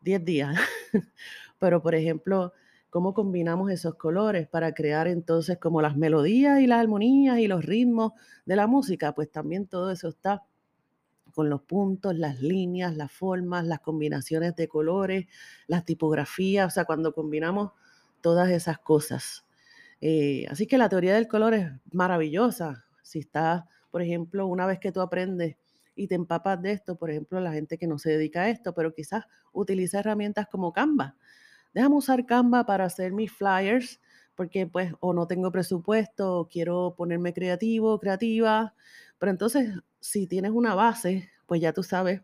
10 0.00 0.24
días. 0.24 0.56
Pero, 1.58 1.82
por 1.82 1.94
ejemplo, 1.94 2.52
cómo 2.90 3.14
combinamos 3.14 3.70
esos 3.70 3.94
colores 3.96 4.48
para 4.48 4.72
crear 4.74 5.08
entonces 5.08 5.58
como 5.58 5.82
las 5.82 5.96
melodías 5.96 6.60
y 6.60 6.66
las 6.66 6.80
armonías 6.80 7.38
y 7.38 7.46
los 7.48 7.64
ritmos 7.64 8.12
de 8.46 8.56
la 8.56 8.66
música, 8.66 9.14
pues 9.14 9.30
también 9.30 9.66
todo 9.66 9.90
eso 9.90 10.08
está 10.08 10.44
con 11.34 11.50
los 11.50 11.62
puntos, 11.62 12.16
las 12.16 12.40
líneas, 12.40 12.96
las 12.96 13.12
formas, 13.12 13.64
las 13.64 13.80
combinaciones 13.80 14.56
de 14.56 14.66
colores, 14.68 15.26
las 15.66 15.84
tipografías, 15.84 16.66
o 16.66 16.70
sea, 16.70 16.84
cuando 16.84 17.12
combinamos 17.12 17.72
todas 18.20 18.50
esas 18.50 18.78
cosas. 18.78 19.46
Eh, 20.00 20.46
así 20.50 20.66
que 20.66 20.78
la 20.78 20.88
teoría 20.88 21.14
del 21.14 21.28
color 21.28 21.54
es 21.54 21.70
maravillosa. 21.92 22.86
Si 23.02 23.20
está, 23.20 23.68
por 23.90 24.02
ejemplo, 24.02 24.46
una 24.46 24.66
vez 24.66 24.78
que 24.80 24.92
tú 24.92 25.00
aprendes 25.00 25.56
y 25.94 26.08
te 26.08 26.14
empapas 26.14 26.60
de 26.62 26.72
esto, 26.72 26.96
por 26.96 27.10
ejemplo, 27.10 27.40
la 27.40 27.52
gente 27.52 27.78
que 27.78 27.86
no 27.86 27.98
se 27.98 28.10
dedica 28.10 28.42
a 28.42 28.50
esto, 28.50 28.74
pero 28.74 28.94
quizás 28.94 29.24
utiliza 29.52 30.00
herramientas 30.00 30.46
como 30.50 30.72
Canva, 30.72 31.16
déjame 31.78 31.94
usar 31.94 32.26
Canva 32.26 32.66
para 32.66 32.86
hacer 32.86 33.12
mis 33.12 33.30
flyers, 33.30 34.00
porque 34.34 34.66
pues 34.66 34.92
o 34.98 35.12
no 35.12 35.28
tengo 35.28 35.52
presupuesto 35.52 36.40
o 36.40 36.48
quiero 36.48 36.96
ponerme 36.96 37.32
creativo, 37.32 38.00
creativa. 38.00 38.74
Pero 39.16 39.30
entonces, 39.30 39.70
si 40.00 40.26
tienes 40.26 40.50
una 40.50 40.74
base, 40.74 41.30
pues 41.46 41.60
ya 41.60 41.72
tú 41.72 41.84
sabes, 41.84 42.20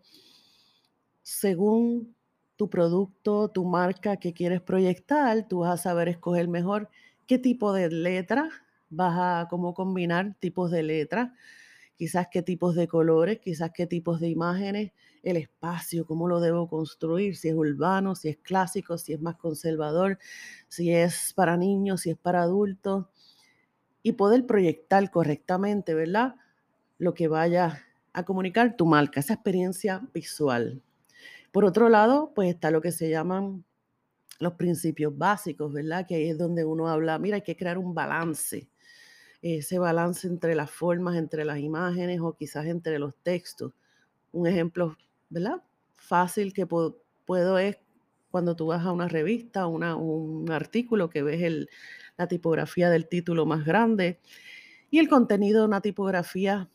según 1.23 2.17
tu 2.57 2.69
producto, 2.69 3.49
tu 3.49 3.65
marca 3.65 4.17
que 4.17 4.35
quieres 4.35 4.61
proyectar, 4.61 5.47
tú 5.47 5.61
vas 5.61 5.79
a 5.79 5.83
saber 5.85 6.09
escoger 6.09 6.49
mejor 6.49 6.91
qué 7.29 7.39
tipo 7.39 7.73
de 7.73 7.91
letra 7.91 8.51
vas 8.91 9.45
a, 9.45 9.49
cómo 9.49 9.73
combinar 9.73 10.35
tipos 10.41 10.73
de 10.73 10.83
letras 10.83 11.31
quizás 11.97 12.29
qué 12.31 12.43
tipos 12.43 12.75
de 12.75 12.89
colores, 12.89 13.39
quizás 13.41 13.71
qué 13.73 13.87
tipos 13.87 14.21
de 14.21 14.29
imágenes, 14.29 14.93
el 15.23 15.37
espacio, 15.37 16.07
cómo 16.07 16.29
lo 16.29 16.41
debo 16.41 16.69
construir, 16.69 17.37
si 17.37 17.49
es 17.49 17.55
urbano, 17.55 18.15
si 18.15 18.29
es 18.29 18.37
clásico, 18.39 18.99
si 18.99 19.13
es 19.13 19.21
más 19.21 19.37
conservador, 19.37 20.19
si 20.69 20.93
es 20.93 21.33
para 21.35 21.57
niños, 21.57 22.03
si 22.03 22.11
es 22.11 22.19
para 22.19 22.43
adultos, 22.43 23.07
y 24.03 24.13
poder 24.13 24.47
proyectar 24.47 25.11
correctamente, 25.11 25.95
¿verdad? 25.95 26.35
Lo 26.99 27.15
que 27.15 27.29
vaya 27.29 27.83
a 28.13 28.25
comunicar 28.25 28.77
tu 28.77 28.87
marca, 28.87 29.21
esa 29.21 29.35
experiencia 29.35 30.03
visual. 30.13 30.83
Por 31.53 31.65
otro 31.65 31.89
lado, 31.89 32.33
pues 32.35 32.51
está 32.51 32.71
lo 32.71 32.83
que 32.83 32.93
se 32.93 33.09
llaman 33.09 33.65
los 34.41 34.55
principios 34.55 35.17
básicos, 35.17 35.73
¿verdad? 35.73 36.07
Que 36.07 36.17
ahí 36.17 36.29
es 36.29 36.39
donde 36.39 36.65
uno 36.65 36.89
habla, 36.89 37.19
mira, 37.19 37.37
hay 37.37 37.43
que 37.43 37.57
crear 37.57 37.79
un 37.79 37.95
balance 37.95 38.69
ese 39.53 39.79
balance 39.79 40.27
entre 40.27 40.55
las 40.55 40.71
formas, 40.71 41.17
entre 41.17 41.45
las 41.45 41.59
imágenes 41.59 42.19
o 42.21 42.35
quizás 42.35 42.65
entre 42.67 42.99
los 42.99 43.15
textos. 43.23 43.73
Un 44.33 44.47
ejemplo, 44.47 44.97
¿verdad? 45.29 45.63
Fácil 45.97 46.55
que 46.55 46.67
puedo 46.67 47.59
es 47.59 47.77
cuando 48.31 48.57
tú 48.57 48.67
vas 48.67 48.85
a 48.85 48.91
una 48.91 49.07
revista, 49.07 49.67
una, 49.67 49.97
un 49.97 50.51
artículo 50.51 51.11
que 51.11 51.23
ves 51.23 51.67
la 52.17 52.27
tipografía 52.27 52.89
del 52.89 53.07
título 53.07 53.45
más 53.45 53.67
grande 53.67 54.19
y 54.91 54.99
el 54.99 55.09
contenido 55.09 55.61
de 55.61 55.67
una 55.69 55.83
tipografía 55.83 56.71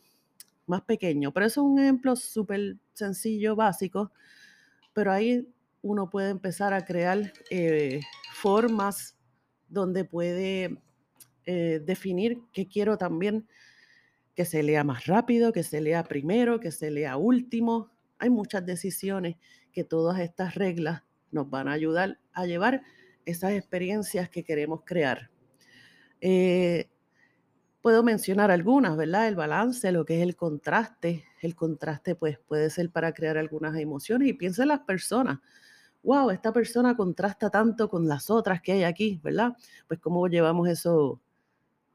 más 0.66 0.82
pequeño. 0.82 1.32
Pero 1.32 1.46
eso 1.46 1.62
es 1.62 1.66
un 1.66 1.80
ejemplo 1.80 2.14
súper 2.14 2.76
sencillo, 2.92 3.56
básico, 3.56 4.12
pero 4.92 5.10
hay 5.10 5.52
uno 5.82 6.08
puede 6.08 6.30
empezar 6.30 6.72
a 6.72 6.84
crear 6.84 7.32
eh, 7.50 8.00
formas 8.32 9.16
donde 9.68 10.04
puede 10.04 10.78
eh, 11.46 11.80
definir 11.84 12.40
qué 12.52 12.68
quiero 12.68 12.98
también 12.98 13.46
que 14.34 14.44
se 14.44 14.62
lea 14.62 14.84
más 14.84 15.06
rápido, 15.06 15.52
que 15.52 15.62
se 15.62 15.80
lea 15.80 16.04
primero, 16.04 16.60
que 16.60 16.70
se 16.70 16.90
lea 16.90 17.16
último. 17.16 17.90
Hay 18.18 18.30
muchas 18.30 18.64
decisiones 18.64 19.36
que 19.72 19.84
todas 19.84 20.20
estas 20.20 20.54
reglas 20.54 21.02
nos 21.30 21.48
van 21.50 21.68
a 21.68 21.72
ayudar 21.72 22.18
a 22.32 22.46
llevar 22.46 22.82
esas 23.24 23.52
experiencias 23.52 24.28
que 24.28 24.44
queremos 24.44 24.82
crear. 24.84 25.30
Eh, 26.20 26.88
puedo 27.80 28.02
mencionar 28.02 28.50
algunas, 28.50 28.96
¿verdad? 28.96 29.28
El 29.28 29.36
balance, 29.36 29.92
lo 29.92 30.04
que 30.04 30.16
es 30.16 30.22
el 30.22 30.36
contraste. 30.36 31.24
El 31.40 31.54
contraste 31.54 32.14
pues 32.14 32.38
puede 32.38 32.70
ser 32.70 32.90
para 32.90 33.12
crear 33.12 33.38
algunas 33.38 33.76
emociones 33.76 34.28
y 34.28 34.32
piensa 34.32 34.62
en 34.62 34.68
las 34.68 34.80
personas 34.80 35.40
wow, 36.02 36.30
esta 36.30 36.52
persona 36.52 36.96
contrasta 36.96 37.50
tanto 37.50 37.88
con 37.88 38.08
las 38.08 38.30
otras 38.30 38.62
que 38.62 38.72
hay 38.72 38.84
aquí, 38.84 39.20
¿verdad? 39.22 39.56
Pues 39.86 40.00
cómo 40.00 40.26
llevamos 40.28 40.68
eso 40.68 41.20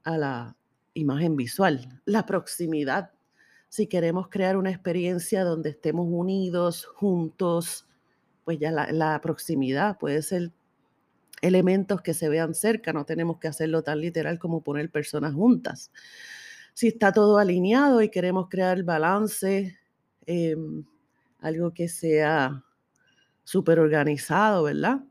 a 0.06 0.18
la 0.18 0.56
imagen 0.94 1.36
visual, 1.36 2.02
la 2.06 2.26
proximidad. 2.26 3.12
Si 3.68 3.88
queremos 3.88 4.30
crear 4.30 4.56
una 4.56 4.72
experiencia 4.72 5.44
donde 5.44 5.72
estemos 5.72 6.08
unidos, 6.10 6.86
juntos, 6.86 7.86
pues 8.46 8.60
ya 8.60 8.72
la, 8.72 9.20
proximidad 9.22 9.98
puede 9.98 10.22
ser 10.22 10.52
elementos 11.42 12.02
que 12.02 12.14
se 12.14 12.30
vean 12.30 12.54
cerca, 12.54 12.94
no 12.94 13.06
tenemos 13.06 13.40
que 13.40 13.48
hacerlo 13.48 13.84
tan 13.84 14.00
literal 14.00 14.40
como 14.40 14.62
poner 14.62 14.90
personas 14.90 15.34
juntas. 15.34 15.92
Si 16.74 16.88
está 16.88 17.12
todo 17.12 17.38
alineado 17.38 18.02
y 18.02 18.10
queremos 18.10 18.48
crear 18.48 18.82
balance, 18.84 19.78
em, 20.26 20.86
algo 21.40 21.74
que 21.74 21.90
sea 21.90 22.64
súper 23.44 23.80
organizado, 23.80 24.64
¿verdad? 24.64 25.02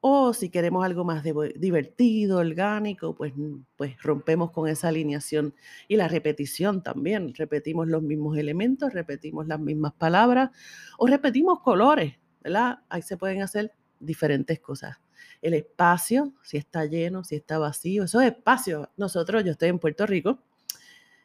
O 0.00 0.32
si 0.32 0.48
queremos 0.48 0.84
algo 0.84 1.04
más 1.04 1.24
divertido, 1.24 2.38
orgánico, 2.38 3.16
pues, 3.16 3.32
pues 3.76 4.00
rompemos 4.00 4.52
con 4.52 4.68
esa 4.68 4.88
alineación 4.88 5.54
y 5.88 5.96
la 5.96 6.06
repetición 6.06 6.84
también. 6.84 7.34
Repetimos 7.34 7.88
los 7.88 8.02
mismos 8.02 8.38
elementos, 8.38 8.92
repetimos 8.92 9.48
las 9.48 9.58
mismas 9.58 9.92
palabras 9.94 10.50
o 10.98 11.08
repetimos 11.08 11.60
colores, 11.60 12.14
¿verdad? 12.42 12.78
Ahí 12.88 13.02
se 13.02 13.16
pueden 13.16 13.42
hacer 13.42 13.72
diferentes 13.98 14.60
cosas. 14.60 14.98
El 15.42 15.54
espacio, 15.54 16.32
si 16.42 16.58
está 16.58 16.84
lleno, 16.84 17.24
si 17.24 17.34
está 17.34 17.58
vacío, 17.58 18.04
esos 18.04 18.22
espacios. 18.22 18.88
Nosotros, 18.96 19.42
yo 19.44 19.50
estoy 19.52 19.70
en 19.70 19.80
Puerto 19.80 20.06
Rico 20.06 20.38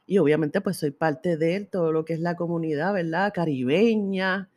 y 0.08 0.18
obviamente 0.18 0.62
pues 0.62 0.77
soy 0.77 0.92
parte 0.92 1.38
de 1.38 1.62
todo 1.65 1.92
lo 1.92 2.06
que 2.06 2.13
es 2.13 2.20
la 2.20 2.36
comunidad, 2.36 2.94
¿verdad? 2.94 3.34
Caribeña, 3.34 4.50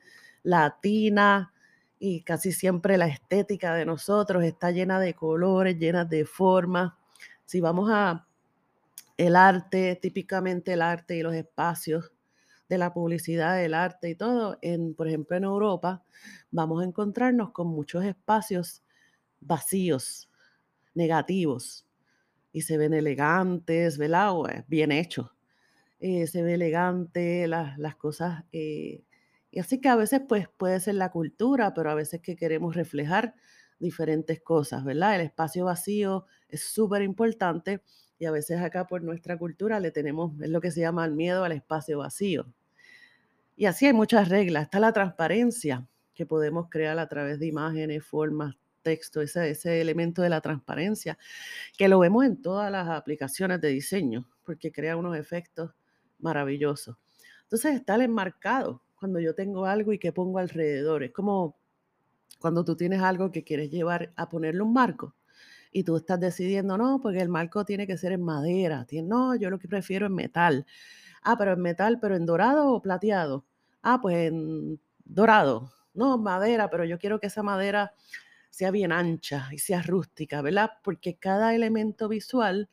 latina, 0.42 1.52
y 1.98 2.22
casi 2.22 2.52
siempre 2.52 2.98
la 2.98 3.06
estética 3.06 3.74
de 3.74 3.86
nosotros 3.86 4.44
está 4.44 4.70
llena 4.70 5.00
de 5.00 5.14
colores, 5.14 5.78
llena 5.78 6.04
de 6.04 6.24
formas. 6.24 6.92
Si 7.44 7.60
vamos 7.60 7.90
a 7.92 8.26
el 9.16 9.36
arte, 9.36 9.96
típicamente 9.96 10.74
el 10.74 10.82
arte 10.82 11.16
y 11.16 11.22
los 11.22 11.34
espacios 11.34 12.12
de 12.68 12.78
la 12.78 12.92
publicidad, 12.92 13.56
del 13.56 13.74
arte 13.74 14.10
y 14.10 14.14
todo, 14.14 14.58
en, 14.60 14.94
por 14.94 15.08
ejemplo 15.08 15.36
en 15.36 15.44
Europa, 15.44 16.04
vamos 16.50 16.82
a 16.82 16.84
encontrarnos 16.84 17.52
con 17.52 17.68
muchos 17.68 18.04
espacios 18.04 18.82
vacíos, 19.40 20.28
negativos, 20.94 21.86
y 22.52 22.62
se 22.62 22.78
ven 22.78 22.94
elegantes, 22.94 23.98
¿verdad? 23.98 24.64
bien 24.66 24.90
hechos. 24.90 25.30
Eh, 26.00 26.26
se 26.26 26.42
ve 26.42 26.54
elegante, 26.54 27.46
las 27.46 27.96
cosas 27.96 28.44
eh, 28.52 29.02
y 29.56 29.58
así 29.58 29.80
que 29.80 29.88
a 29.88 29.96
veces 29.96 30.20
pues 30.28 30.50
puede 30.58 30.78
ser 30.80 30.96
la 30.96 31.10
cultura, 31.10 31.72
pero 31.72 31.90
a 31.90 31.94
veces 31.94 32.20
que 32.20 32.36
queremos 32.36 32.76
reflejar 32.76 33.34
diferentes 33.78 34.42
cosas, 34.42 34.84
¿verdad? 34.84 35.14
El 35.14 35.22
espacio 35.22 35.64
vacío 35.64 36.26
es 36.50 36.62
súper 36.62 37.00
importante 37.00 37.80
y 38.18 38.26
a 38.26 38.30
veces 38.30 38.60
acá 38.60 38.86
por 38.86 39.02
nuestra 39.02 39.38
cultura 39.38 39.80
le 39.80 39.90
tenemos, 39.92 40.38
es 40.42 40.50
lo 40.50 40.60
que 40.60 40.70
se 40.70 40.81
llama 40.81 41.07
el 41.07 41.12
miedo 41.12 41.42
al 41.42 41.52
espacio 41.52 42.00
vacío. 42.00 42.52
Y 43.57 43.64
así 43.64 43.87
hay 43.87 43.94
muchas 43.94 44.28
reglas. 44.28 44.64
Está 44.64 44.78
la 44.78 44.92
transparencia 44.92 45.88
que 46.12 46.26
podemos 46.26 46.68
crear 46.68 46.98
a 46.98 47.09
través 47.09 47.38
de 47.38 47.46
imágenes, 47.46 48.04
formas, 48.04 48.57
texto, 48.83 49.22
ese, 49.22 49.48
ese 49.48 49.81
elemento 49.81 50.20
de 50.20 50.28
la 50.28 50.42
transparencia, 50.42 51.16
que 51.78 51.88
lo 51.88 51.98
vemos 51.98 52.26
en 52.26 52.42
todas 52.42 52.70
las 52.70 52.90
aplicaciones 52.90 53.62
de 53.62 53.68
diseño, 53.68 54.28
porque 54.44 54.70
crea 54.70 54.98
unos 54.98 55.16
efectos 55.16 55.72
maravillosos. 56.18 56.98
Entonces 57.44 57.76
está 57.76 57.94
el 57.94 58.02
enmarcado, 58.02 58.83
cuando 58.96 59.20
yo 59.20 59.35
tengo 59.35 59.66
algo 59.66 59.92
y 59.92 59.98
que 59.98 60.12
pongo 60.12 60.38
alrededor. 60.38 61.04
Es 61.04 61.12
como 61.12 61.56
cuando 62.40 62.64
tú 62.64 62.76
tienes 62.76 63.02
algo 63.02 63.32
que 63.32 63.44
quieres 63.44 63.70
llevar 63.70 64.12
a 64.16 64.28
ponerle 64.28 64.62
un 64.62 64.72
marco 64.72 65.14
y 65.72 65.85
tú 65.85 65.96
estás 65.96 66.20
decidiendo, 66.20 66.78
no, 66.78 67.00
porque 67.02 67.20
el 67.20 67.28
marco 67.28 67.64
tiene 67.64 67.87
que 67.87 67.98
ser 67.98 68.12
en 68.12 68.22
madera. 68.22 68.87
No, 69.04 69.35
yo 69.37 69.50
lo 69.50 69.59
que 69.59 69.68
prefiero 69.68 70.06
es 70.06 70.12
metal. 70.12 70.66
Ah, 71.22 71.37
pero 71.38 71.52
en 71.52 71.61
metal, 71.61 71.98
pero 72.00 72.16
en 72.16 72.26
dorado 72.26 72.72
o 72.72 72.82
plateado. 72.82 73.44
Ah, 73.82 74.00
pues 74.00 74.28
en 74.28 74.80
dorado. 75.04 75.72
No, 75.94 76.18
madera, 76.18 76.70
pero 76.70 76.85
yo 76.85 76.98
quiero 76.98 77.20
que 77.20 77.28
esa 77.28 77.42
madera 77.42 77.94
sea 78.50 78.70
bien 78.70 78.92
ancha 78.92 79.48
y 79.52 79.59
sea 79.59 79.82
rústica, 79.82 80.42
¿verdad? 80.42 80.70
Porque 80.82 81.16
cada 81.16 81.54
elemento 81.54 82.09
visual 82.09 82.70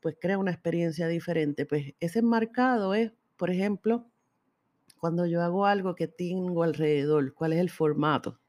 pues 0.00 0.16
crea 0.20 0.38
una 0.38 0.52
experiencia 0.52 1.08
diferente. 1.08 1.66
Pues 1.66 1.94
ese 2.00 2.20
enmarcado 2.20 2.94
es, 2.94 3.12
por 3.36 3.50
ejemplo, 3.50 4.06
cuando 5.04 5.26
yo 5.26 5.42
hago 5.42 5.66
algo 5.66 5.94
que 5.94 6.08
tengo 6.08 6.62
alrededor, 6.62 7.34
cuál 7.34 7.52
es 7.52 7.58
el 7.58 7.68
formato. 7.68 8.40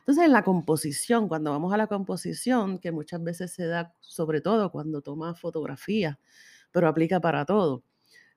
Entonces, 0.00 0.24
en 0.24 0.32
la 0.32 0.42
composición, 0.42 1.28
cuando 1.28 1.52
vamos 1.52 1.72
a 1.72 1.76
la 1.76 1.86
composición, 1.86 2.80
que 2.80 2.90
muchas 2.90 3.22
veces 3.22 3.52
se 3.52 3.68
da, 3.68 3.94
sobre 4.00 4.40
todo 4.40 4.72
cuando 4.72 5.00
tomas 5.00 5.38
fotografía, 5.38 6.18
pero 6.72 6.88
aplica 6.88 7.20
para 7.20 7.44
todo. 7.44 7.84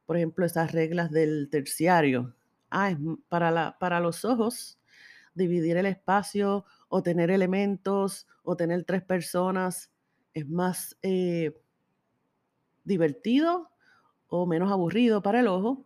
Por 0.05 0.15
ejemplo, 0.15 0.45
esas 0.45 0.73
reglas 0.73 1.09
del 1.09 1.49
terciario. 1.49 2.35
Ah, 2.69 2.95
para 3.29 3.99
los 3.99 4.25
ojos, 4.25 4.77
dividir 5.33 5.77
el 5.77 5.87
espacio 5.87 6.65
o 6.87 7.01
tener 7.01 7.31
elementos 7.31 8.27
o 8.43 8.55
tener 8.55 8.83
tres 8.83 9.01
personas 9.01 9.89
es 10.35 10.47
más 10.47 10.95
eh, 11.01 11.51
divertido 12.83 13.71
o 14.27 14.45
menos 14.45 14.71
aburrido 14.71 15.23
para 15.23 15.39
el 15.39 15.47
ojo 15.47 15.83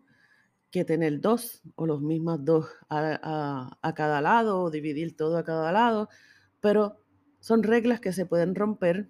que 0.71 0.85
tener 0.85 1.19
dos 1.19 1.61
o 1.75 1.85
los 1.85 2.01
mismas 2.01 2.43
dos 2.43 2.67
a, 2.89 3.93
cada 3.95 4.21
lado 4.21 4.61
o 4.61 4.71
dividir 4.71 5.15
todo 5.15 5.37
a 5.37 5.43
cada 5.43 5.71
lado, 5.71 6.09
pero 6.59 6.99
son 7.39 7.63
reglas 7.63 7.99
que 7.99 8.13
se 8.13 8.25
pueden 8.25 8.55
romper, 8.55 9.09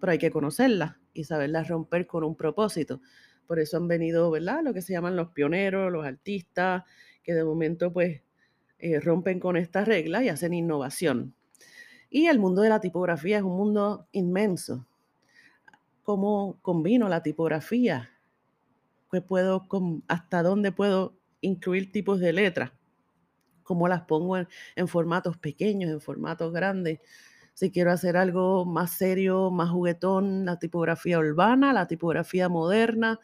pero 0.00 0.12
hay 0.12 0.18
que 0.18 0.30
conocerlas 0.30 0.96
y 1.12 1.24
saberlas 1.24 1.68
romper 1.68 2.06
con 2.06 2.24
un 2.24 2.36
propósito. 2.36 3.00
Por 3.46 3.60
eso 3.60 3.76
han 3.76 3.86
venido, 3.86 4.30
¿verdad? 4.30 4.60
Lo 4.62 4.74
que 4.74 4.82
se 4.82 4.92
llaman 4.92 5.16
los 5.16 5.28
pioneros, 5.30 5.92
los 5.92 6.04
artistas, 6.04 6.84
que 7.22 7.34
de 7.34 7.44
momento 7.44 7.92
pues 7.92 8.22
eh, 8.78 8.98
rompen 8.98 9.38
con 9.38 9.56
estas 9.56 9.86
reglas 9.86 10.24
y 10.24 10.28
hacen 10.28 10.54
innovación. 10.54 11.34
Y 12.10 12.26
el 12.26 12.38
mundo 12.38 12.62
de 12.62 12.68
la 12.68 12.80
tipografía 12.80 13.38
es 13.38 13.42
un 13.42 13.56
mundo 13.56 14.08
inmenso. 14.12 14.86
¿Cómo 16.02 16.58
combino 16.62 17.08
la 17.08 17.22
tipografía 17.22 18.11
puedo, 19.20 19.68
hasta 20.08 20.42
dónde 20.42 20.72
puedo 20.72 21.18
incluir 21.40 21.92
tipos 21.92 22.20
de 22.20 22.32
letras, 22.32 22.72
cómo 23.62 23.88
las 23.88 24.02
pongo 24.02 24.38
en, 24.38 24.88
formatos 24.88 25.36
pequeños, 25.36 25.90
en 25.90 26.00
formatos 26.00 26.52
grandes. 26.52 27.00
Si 27.54 27.70
quiero 27.70 27.92
hacer 27.92 28.16
algo 28.16 28.64
más 28.64 28.92
serio, 28.92 29.50
más 29.50 29.70
juguetón, 29.70 30.46
la 30.46 30.58
tipografía 30.58 31.18
urbana, 31.18 31.72
la 31.72 31.86
tipografía 31.86 32.48
moderna, 32.48 33.20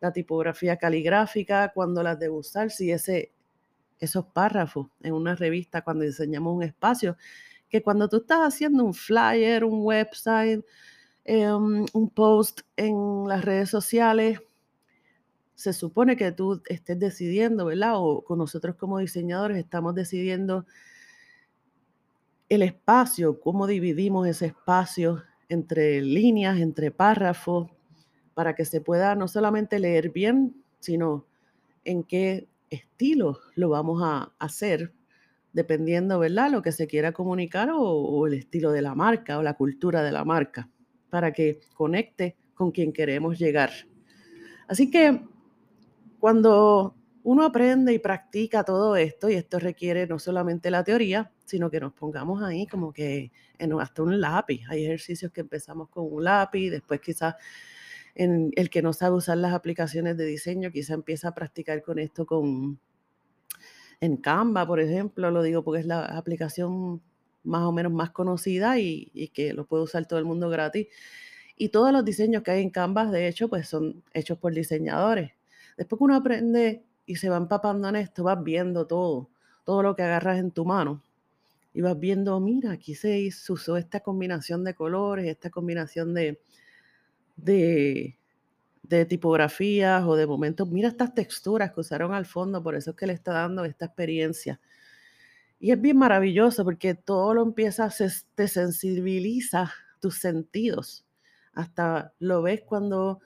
la 0.00 0.12
tipografía 0.12 0.78
caligráfica, 0.78 1.72
cuando 1.74 2.02
las 2.02 2.18
debo 2.18 2.38
usar, 2.38 2.70
si 2.70 2.90
ese, 2.90 3.32
esos 3.98 4.26
párrafos 4.26 4.88
en 5.02 5.12
una 5.12 5.34
revista, 5.34 5.82
cuando 5.82 6.04
diseñamos 6.04 6.54
un 6.54 6.62
espacio, 6.62 7.16
que 7.68 7.82
cuando 7.82 8.08
tú 8.08 8.18
estás 8.18 8.40
haciendo 8.40 8.84
un 8.84 8.94
flyer, 8.94 9.64
un 9.64 9.80
website, 9.82 10.64
em, 11.24 11.84
un 11.92 12.10
post 12.10 12.60
en 12.76 13.24
las 13.28 13.44
redes 13.44 13.70
sociales, 13.70 14.40
se 15.56 15.72
supone 15.72 16.16
que 16.16 16.30
tú 16.32 16.62
estés 16.66 16.98
decidiendo, 16.98 17.64
¿verdad? 17.64 17.94
O 17.96 18.22
con 18.22 18.38
nosotros 18.38 18.76
como 18.76 18.98
diseñadores 18.98 19.56
estamos 19.56 19.94
decidiendo 19.94 20.66
el 22.50 22.62
espacio, 22.62 23.40
cómo 23.40 23.66
dividimos 23.66 24.28
ese 24.28 24.46
espacio 24.46 25.22
entre 25.48 26.02
líneas, 26.02 26.58
entre 26.58 26.90
párrafos, 26.90 27.70
para 28.34 28.54
que 28.54 28.66
se 28.66 28.82
pueda 28.82 29.14
no 29.14 29.28
solamente 29.28 29.78
leer 29.78 30.10
bien, 30.10 30.62
sino 30.78 31.26
en 31.84 32.04
qué 32.04 32.48
estilo 32.68 33.40
lo 33.54 33.70
vamos 33.70 34.02
a 34.04 34.34
hacer, 34.38 34.92
dependiendo, 35.54 36.18
¿verdad?, 36.18 36.50
lo 36.50 36.60
que 36.60 36.70
se 36.70 36.86
quiera 36.86 37.12
comunicar 37.12 37.70
o, 37.70 37.80
o 37.80 38.26
el 38.26 38.34
estilo 38.34 38.72
de 38.72 38.82
la 38.82 38.94
marca 38.94 39.38
o 39.38 39.42
la 39.42 39.54
cultura 39.54 40.02
de 40.02 40.12
la 40.12 40.24
marca, 40.24 40.68
para 41.08 41.32
que 41.32 41.60
conecte 41.72 42.36
con 42.54 42.72
quien 42.72 42.92
queremos 42.92 43.38
llegar. 43.38 43.70
Así 44.68 44.90
que 44.90 45.22
cuando 46.26 46.96
uno 47.22 47.44
aprende 47.44 47.92
y 47.92 48.00
practica 48.00 48.64
todo 48.64 48.96
esto 48.96 49.30
y 49.30 49.34
esto 49.34 49.60
requiere 49.60 50.08
no 50.08 50.18
solamente 50.18 50.72
la 50.72 50.82
teoría, 50.82 51.30
sino 51.44 51.70
que 51.70 51.78
nos 51.78 51.92
pongamos 51.92 52.42
ahí 52.42 52.66
como 52.66 52.92
que 52.92 53.30
en, 53.60 53.72
hasta 53.80 54.02
un 54.02 54.20
lápiz. 54.20 54.62
Hay 54.68 54.84
ejercicios 54.84 55.30
que 55.30 55.42
empezamos 55.42 55.88
con 55.88 56.12
un 56.12 56.24
lápiz, 56.24 56.70
después 56.70 57.00
quizás 57.00 57.36
en 58.16 58.50
el 58.56 58.70
que 58.70 58.82
no 58.82 58.92
sabe 58.92 59.14
usar 59.14 59.38
las 59.38 59.54
aplicaciones 59.54 60.16
de 60.16 60.24
diseño, 60.24 60.72
quizá 60.72 60.94
empieza 60.94 61.28
a 61.28 61.32
practicar 61.32 61.80
con 61.80 62.00
esto 62.00 62.26
con 62.26 62.80
en 64.00 64.16
Canva, 64.16 64.66
por 64.66 64.80
ejemplo, 64.80 65.30
lo 65.30 65.44
digo 65.44 65.62
porque 65.62 65.82
es 65.82 65.86
la 65.86 66.06
aplicación 66.06 67.02
más 67.44 67.62
o 67.62 67.70
menos 67.70 67.92
más 67.92 68.10
conocida 68.10 68.80
y, 68.80 69.12
y 69.14 69.28
que 69.28 69.52
lo 69.52 69.64
puede 69.64 69.84
usar 69.84 70.06
todo 70.06 70.18
el 70.18 70.24
mundo 70.24 70.48
gratis. 70.48 70.88
Y 71.56 71.68
todos 71.68 71.92
los 71.92 72.04
diseños 72.04 72.42
que 72.42 72.50
hay 72.50 72.62
en 72.64 72.70
Canva, 72.70 73.12
de 73.12 73.28
hecho, 73.28 73.48
pues 73.48 73.68
son 73.68 74.02
hechos 74.12 74.38
por 74.38 74.52
diseñadores. 74.52 75.35
Después 75.76 75.98
que 75.98 76.04
uno 76.04 76.16
aprende 76.16 76.84
y 77.04 77.16
se 77.16 77.28
va 77.28 77.36
empapando 77.36 77.88
en 77.88 77.96
esto, 77.96 78.24
vas 78.24 78.42
viendo 78.42 78.86
todo, 78.86 79.28
todo 79.64 79.82
lo 79.82 79.94
que 79.94 80.02
agarras 80.02 80.38
en 80.38 80.50
tu 80.50 80.64
mano. 80.64 81.02
Y 81.72 81.82
vas 81.82 81.98
viendo, 81.98 82.40
mira, 82.40 82.72
aquí 82.72 82.94
se 82.94 83.28
usó 83.48 83.76
esta 83.76 84.00
combinación 84.00 84.64
de 84.64 84.74
colores, 84.74 85.26
esta 85.26 85.50
combinación 85.50 86.14
de, 86.14 86.40
de, 87.36 88.16
de 88.82 89.04
tipografías 89.04 90.04
o 90.04 90.16
de 90.16 90.26
momentos. 90.26 90.68
Mira 90.68 90.88
estas 90.88 91.14
texturas 91.14 91.72
que 91.72 91.80
usaron 91.80 92.14
al 92.14 92.26
fondo, 92.26 92.62
por 92.62 92.74
eso 92.74 92.90
es 92.90 92.96
que 92.96 93.06
le 93.06 93.12
está 93.12 93.32
dando 93.32 93.64
esta 93.64 93.86
experiencia. 93.86 94.60
Y 95.58 95.70
es 95.70 95.80
bien 95.80 95.96
maravilloso 95.96 96.64
porque 96.64 96.94
todo 96.94 97.34
lo 97.34 97.42
empieza, 97.42 97.90
se, 97.90 98.08
te 98.34 98.48
sensibiliza 98.48 99.72
tus 100.00 100.18
sentidos. 100.18 101.06
Hasta 101.52 102.12
lo 102.18 102.42
ves 102.42 102.62
cuando 102.62 103.20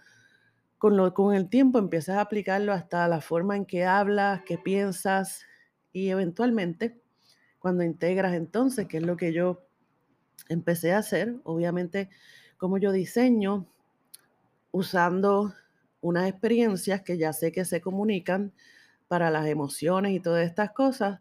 con, 0.81 1.35
el 1.35 1.51
tiempo 1.51 1.79
empiezas 1.79 2.17
a 2.17 2.23
aplicarlo 2.23 2.73
hasta 2.73 3.07
la 3.07 3.21
forma 3.21 3.55
en 3.55 3.67
que 3.67 3.85
hablas, 3.85 4.41
que 4.47 4.57
piensas 4.57 5.45
y 5.93 6.09
eventualmente 6.09 6.99
cuando 7.59 7.85
integras 7.85 8.33
entonces, 8.33 8.89
que 8.89 8.97
es 8.97 9.03
lo 9.03 9.19
que 9.19 9.35
yo 9.35 9.61
empecé 10.49 10.95
a 10.95 10.99
hacer, 10.99 11.37
obviamente 11.45 12.09
como 12.57 12.79
yo 12.79 12.93
diseño 12.93 13.67
usando 14.71 15.53
unas 16.01 16.27
experiencias 16.31 17.03
que 17.03 17.19
ya 17.19 17.35
sé 17.35 17.53
que 17.53 17.67
se 17.67 17.83
comunican 17.83 18.55
para 19.07 19.31
las 19.31 19.47
emociones 19.49 20.13
y 20.13 20.21
todas 20.21 20.47
estas 20.47 20.71
cosas, 20.71 21.21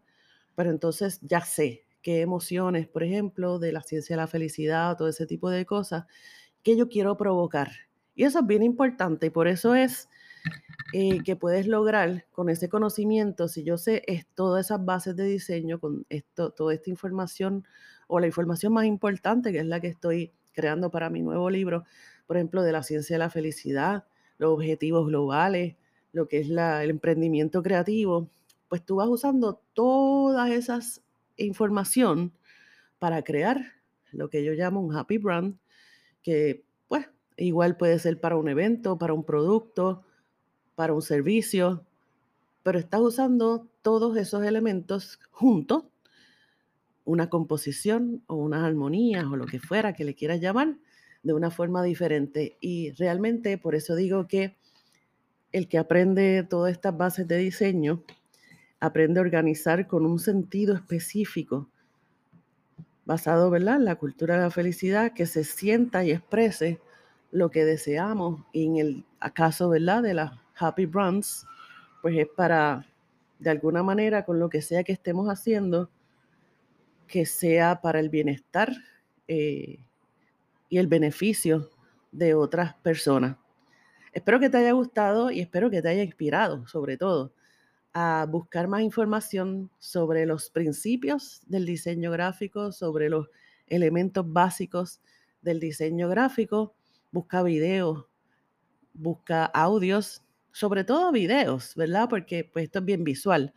pero 0.56 0.70
entonces 0.70 1.20
ya 1.20 1.42
sé 1.42 1.84
qué 2.00 2.22
emociones, 2.22 2.88
por 2.88 3.02
ejemplo, 3.02 3.58
de 3.58 3.72
la 3.72 3.82
ciencia 3.82 4.16
de 4.16 4.22
la 4.22 4.26
felicidad 4.26 4.92
o 4.92 4.96
todo 4.96 5.08
ese 5.08 5.26
tipo 5.26 5.50
de 5.50 5.66
cosas, 5.66 6.06
que 6.62 6.78
yo 6.78 6.88
quiero 6.88 7.18
provocar 7.18 7.89
y 8.20 8.24
eso 8.24 8.40
es 8.40 8.46
bien 8.46 8.62
importante 8.62 9.28
y 9.28 9.30
por 9.30 9.48
eso 9.48 9.74
es 9.74 10.10
eh, 10.92 11.22
que 11.24 11.36
puedes 11.36 11.66
lograr 11.66 12.26
con 12.32 12.50
ese 12.50 12.68
conocimiento, 12.68 13.48
si 13.48 13.64
yo 13.64 13.78
sé 13.78 14.02
es, 14.06 14.26
todas 14.34 14.66
esas 14.66 14.84
bases 14.84 15.16
de 15.16 15.24
diseño, 15.24 15.80
con 15.80 16.04
esto, 16.10 16.50
toda 16.50 16.74
esta 16.74 16.90
información 16.90 17.66
o 18.08 18.20
la 18.20 18.26
información 18.26 18.74
más 18.74 18.84
importante, 18.84 19.52
que 19.52 19.60
es 19.60 19.64
la 19.64 19.80
que 19.80 19.86
estoy 19.86 20.34
creando 20.52 20.90
para 20.90 21.08
mi 21.08 21.22
nuevo 21.22 21.48
libro, 21.48 21.84
por 22.26 22.36
ejemplo, 22.36 22.62
de 22.62 22.72
la 22.72 22.82
ciencia 22.82 23.14
de 23.14 23.20
la 23.20 23.30
felicidad, 23.30 24.04
los 24.36 24.52
objetivos 24.52 25.06
globales, 25.06 25.76
lo 26.12 26.28
que 26.28 26.40
es 26.40 26.50
el 26.50 26.90
emprendimiento 26.90 27.62
creativo, 27.62 28.28
pues 28.68 28.84
tú 28.84 28.96
vas 28.96 29.08
usando 29.08 29.62
todas 29.72 30.50
esas 30.50 31.02
información 31.38 32.34
para 32.98 33.22
crear 33.22 33.62
lo 34.12 34.28
que 34.28 34.44
yo 34.44 34.52
llamo 34.52 34.82
un 34.82 34.94
happy 34.94 35.16
brand, 35.16 35.56
que 36.22 36.68
Igual 37.40 37.78
puede 37.78 37.98
ser 37.98 38.20
para 38.20 38.36
un 38.36 38.50
evento, 38.50 38.98
para 38.98 39.14
un 39.14 39.24
producto, 39.24 40.04
para 40.74 40.92
un 40.92 41.00
servicio, 41.00 41.86
pero 42.62 42.78
estás 42.78 43.00
usando 43.00 43.66
todos 43.80 44.18
esos 44.18 44.44
elementos 44.44 45.18
juntos, 45.30 45.84
una 47.06 47.30
composición 47.30 48.22
o 48.26 48.34
unas 48.36 48.62
armonías 48.62 49.24
o 49.24 49.36
lo 49.36 49.46
que 49.46 49.58
fuera 49.58 49.94
que 49.94 50.04
le 50.04 50.14
quieras 50.14 50.42
llamar, 50.42 50.76
de 51.22 51.32
una 51.32 51.50
forma 51.50 51.82
diferente. 51.82 52.58
Y 52.60 52.90
realmente 52.92 53.56
por 53.56 53.74
eso 53.74 53.94
digo 53.94 54.28
que 54.28 54.58
el 55.50 55.66
que 55.66 55.78
aprende 55.78 56.42
todas 56.42 56.72
estas 56.72 56.94
bases 56.94 57.26
de 57.26 57.38
diseño, 57.38 58.04
aprende 58.80 59.18
a 59.18 59.22
organizar 59.22 59.86
con 59.86 60.04
un 60.04 60.18
sentido 60.18 60.74
específico, 60.74 61.70
basado 63.06 63.48
¿verdad? 63.48 63.76
en 63.76 63.86
la 63.86 63.96
cultura 63.96 64.36
de 64.36 64.42
la 64.42 64.50
felicidad, 64.50 65.14
que 65.14 65.24
se 65.24 65.42
sienta 65.42 66.04
y 66.04 66.10
exprese 66.10 66.80
lo 67.30 67.50
que 67.50 67.64
deseamos. 67.64 68.42
Y 68.52 68.66
en 68.66 68.76
el 68.76 69.04
caso, 69.34 69.70
¿verdad? 69.70 70.02
De 70.02 70.14
las 70.14 70.32
Happy 70.56 70.86
Brands, 70.86 71.46
pues 72.02 72.16
es 72.16 72.28
para, 72.28 72.86
de 73.38 73.50
alguna 73.50 73.82
manera, 73.82 74.24
con 74.24 74.38
lo 74.38 74.48
que 74.48 74.62
sea 74.62 74.84
que 74.84 74.92
estemos 74.92 75.28
haciendo, 75.28 75.90
que 77.06 77.26
sea 77.26 77.80
para 77.80 78.00
el 78.00 78.08
bienestar 78.08 78.72
eh, 79.28 79.78
y 80.68 80.78
el 80.78 80.86
beneficio 80.86 81.70
de 82.12 82.34
otras 82.34 82.74
personas. 82.76 83.36
Espero 84.12 84.40
que 84.40 84.50
te 84.50 84.58
haya 84.58 84.72
gustado 84.72 85.30
y 85.30 85.40
espero 85.40 85.70
que 85.70 85.82
te 85.82 85.88
haya 85.88 86.02
inspirado, 86.02 86.66
sobre 86.66 86.96
todo, 86.96 87.32
a 87.92 88.26
buscar 88.28 88.68
más 88.68 88.82
información 88.82 89.70
sobre 89.78 90.26
los 90.26 90.50
principios 90.50 91.42
del 91.46 91.66
diseño 91.66 92.10
gráfico, 92.10 92.72
sobre 92.72 93.08
los 93.08 93.28
elementos 93.66 94.30
básicos 94.32 95.00
del 95.42 95.60
diseño 95.60 96.08
gráfico 96.08 96.74
busca 97.12 97.42
videos, 97.42 98.06
busca 98.94 99.46
audios, 99.46 100.22
sobre 100.52 100.84
todo 100.84 101.12
videos, 101.12 101.74
¿verdad? 101.76 102.08
Porque 102.08 102.44
pues 102.44 102.64
esto 102.64 102.80
es 102.80 102.84
bien 102.84 103.04
visual. 103.04 103.54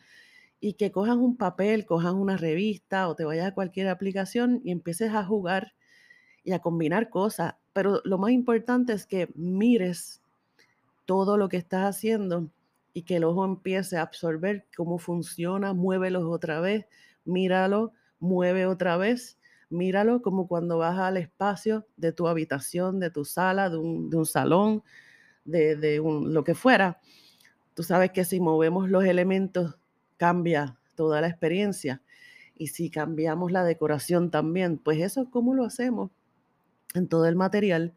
Y 0.60 0.74
que 0.74 0.92
cojas 0.92 1.18
un 1.18 1.38
papel, 1.38 1.86
cojas 1.86 2.14
una 2.14 2.38
revista 2.38 3.10
o 3.10 3.16
te 3.16 3.26
vayas 3.26 3.48
a 3.48 3.54
cualquier 3.54 3.90
aplicación 3.90 4.62
y 4.64 4.72
empieces 4.72 5.14
a 5.14 5.26
jugar 5.26 5.74
y 6.44 6.54
a 6.54 6.60
combinar 6.60 7.10
cosas. 7.10 7.56
Pero 7.74 8.02
lo 8.06 8.18
más 8.18 8.32
importante 8.32 8.94
es 8.94 9.06
que 9.06 9.30
mires 9.36 10.22
todo 11.06 11.38
lo 11.38 11.50
que 11.50 11.58
estás 11.58 11.86
haciendo 11.86 12.50
y 12.94 13.04
que 13.04 13.18
el 13.18 13.24
ojo 13.24 13.46
empiece 13.46 13.98
a 13.98 14.04
absorber 14.04 14.68
cómo 14.78 15.00
funciona, 15.00 15.74
muévelos 15.74 16.24
otra 16.26 16.62
vez, 16.62 16.86
míralo, 17.26 17.92
mueve 18.20 18.66
otra 18.66 18.98
vez 18.98 19.38
míralo 19.74 20.22
como 20.22 20.48
cuando 20.48 20.78
vas 20.78 20.98
al 20.98 21.18
espacio 21.18 21.86
de 21.98 22.12
tu 22.12 22.28
habitación, 22.28 23.00
de 23.00 23.10
tu 23.10 23.26
sala, 23.26 23.70
de 23.70 23.78
un, 23.78 24.26
salón, 24.26 24.84
de, 25.44 26.02
lo 26.04 26.44
que 26.44 26.56
fuera. 26.56 27.00
Tú 27.74 27.84
sabes 27.84 28.12
que 28.12 28.24
si 28.24 28.40
movemos 28.40 28.90
los 28.90 29.04
elementos 29.04 29.76
cambia 30.18 30.78
toda 30.96 31.22
la 31.22 31.28
experiencia. 31.28 32.02
Y 32.56 32.68
si 32.68 32.90
cambiamos 32.90 33.52
la 33.52 33.64
decoración 33.64 34.30
también, 34.30 34.78
pues 34.78 35.00
eso 35.02 35.24
es 35.24 35.30
como 35.30 35.56
lo 35.56 35.66
hacemos 35.66 36.12
en 36.94 37.08
todo 37.08 37.26
el 37.26 37.36
material 37.36 37.94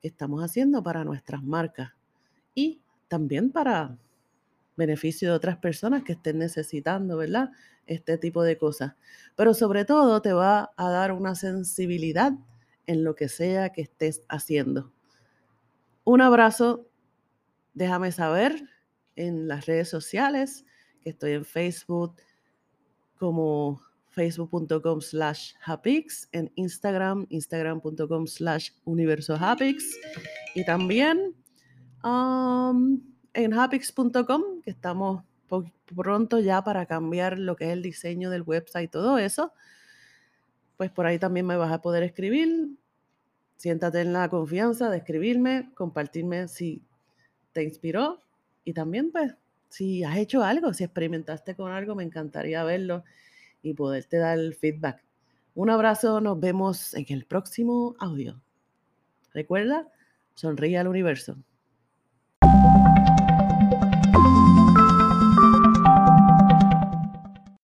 que 0.00 0.08
estamos 0.08 0.42
haciendo 0.42 0.82
para 0.82 1.04
nuestras 1.04 1.42
marcas 1.42 1.92
y 2.54 2.80
también 3.08 3.50
para 3.50 3.96
beneficio 4.76 5.30
de 5.30 5.34
otras 5.34 5.58
personas 5.58 6.02
que 6.02 6.12
estén 6.12 6.38
necesitando, 6.38 7.16
¿verdad? 7.16 7.50
Este 7.86 8.18
tipo 8.18 8.42
de 8.42 8.56
cosas. 8.56 8.94
Pero 9.36 9.54
sobre 9.54 9.84
todo 9.84 10.22
te 10.22 10.32
va 10.32 10.70
a 10.76 10.90
dar 10.90 11.12
una 11.12 11.34
sensibilidad 11.34 12.32
en 12.86 13.04
lo 13.04 13.14
que 13.14 13.28
sea 13.28 13.70
que 13.70 13.82
estés 13.82 14.22
haciendo. 14.28 14.92
Un 16.04 16.20
abrazo, 16.20 16.88
déjame 17.74 18.10
saber 18.12 18.68
en 19.16 19.48
las 19.48 19.66
redes 19.66 19.88
sociales, 19.88 20.64
que 21.02 21.10
estoy 21.10 21.32
en 21.32 21.44
Facebook 21.44 22.16
como 23.18 23.80
facebook.com 24.08 25.00
slash 25.00 25.52
hapix, 25.64 26.28
en 26.32 26.50
Instagram, 26.56 27.26
instagram.com 27.30 28.26
slash 28.26 28.70
universo 28.84 29.38
y 30.54 30.64
también 30.64 31.34
en 33.34 33.54
hapix.com, 33.54 34.62
que 34.62 34.70
estamos 34.70 35.22
pronto 35.96 36.38
ya 36.38 36.62
para 36.62 36.86
cambiar 36.86 37.38
lo 37.38 37.56
que 37.56 37.64
es 37.66 37.72
el 37.72 37.82
diseño 37.82 38.30
del 38.30 38.42
website 38.42 38.84
y 38.84 38.88
todo 38.88 39.18
eso, 39.18 39.52
pues 40.76 40.90
por 40.90 41.06
ahí 41.06 41.18
también 41.18 41.46
me 41.46 41.56
vas 41.56 41.72
a 41.72 41.82
poder 41.82 42.02
escribir. 42.02 42.70
Siéntate 43.56 44.00
en 44.00 44.12
la 44.12 44.28
confianza 44.28 44.88
de 44.88 44.98
escribirme, 44.98 45.70
compartirme 45.74 46.48
si 46.48 46.82
te 47.52 47.62
inspiró 47.62 48.20
y 48.64 48.72
también 48.72 49.10
pues 49.10 49.34
si 49.68 50.02
has 50.04 50.16
hecho 50.16 50.42
algo, 50.42 50.72
si 50.72 50.84
experimentaste 50.84 51.54
con 51.54 51.70
algo, 51.72 51.94
me 51.94 52.04
encantaría 52.04 52.64
verlo 52.64 53.04
y 53.62 53.74
poderte 53.74 54.16
dar 54.16 54.38
el 54.38 54.54
feedback. 54.54 55.02
Un 55.54 55.70
abrazo, 55.70 56.20
nos 56.20 56.40
vemos 56.40 56.94
en 56.94 57.04
el 57.08 57.26
próximo 57.26 57.94
audio. 57.98 58.40
Recuerda, 59.34 59.88
sonríe 60.34 60.78
al 60.78 60.88
universo. 60.88 61.36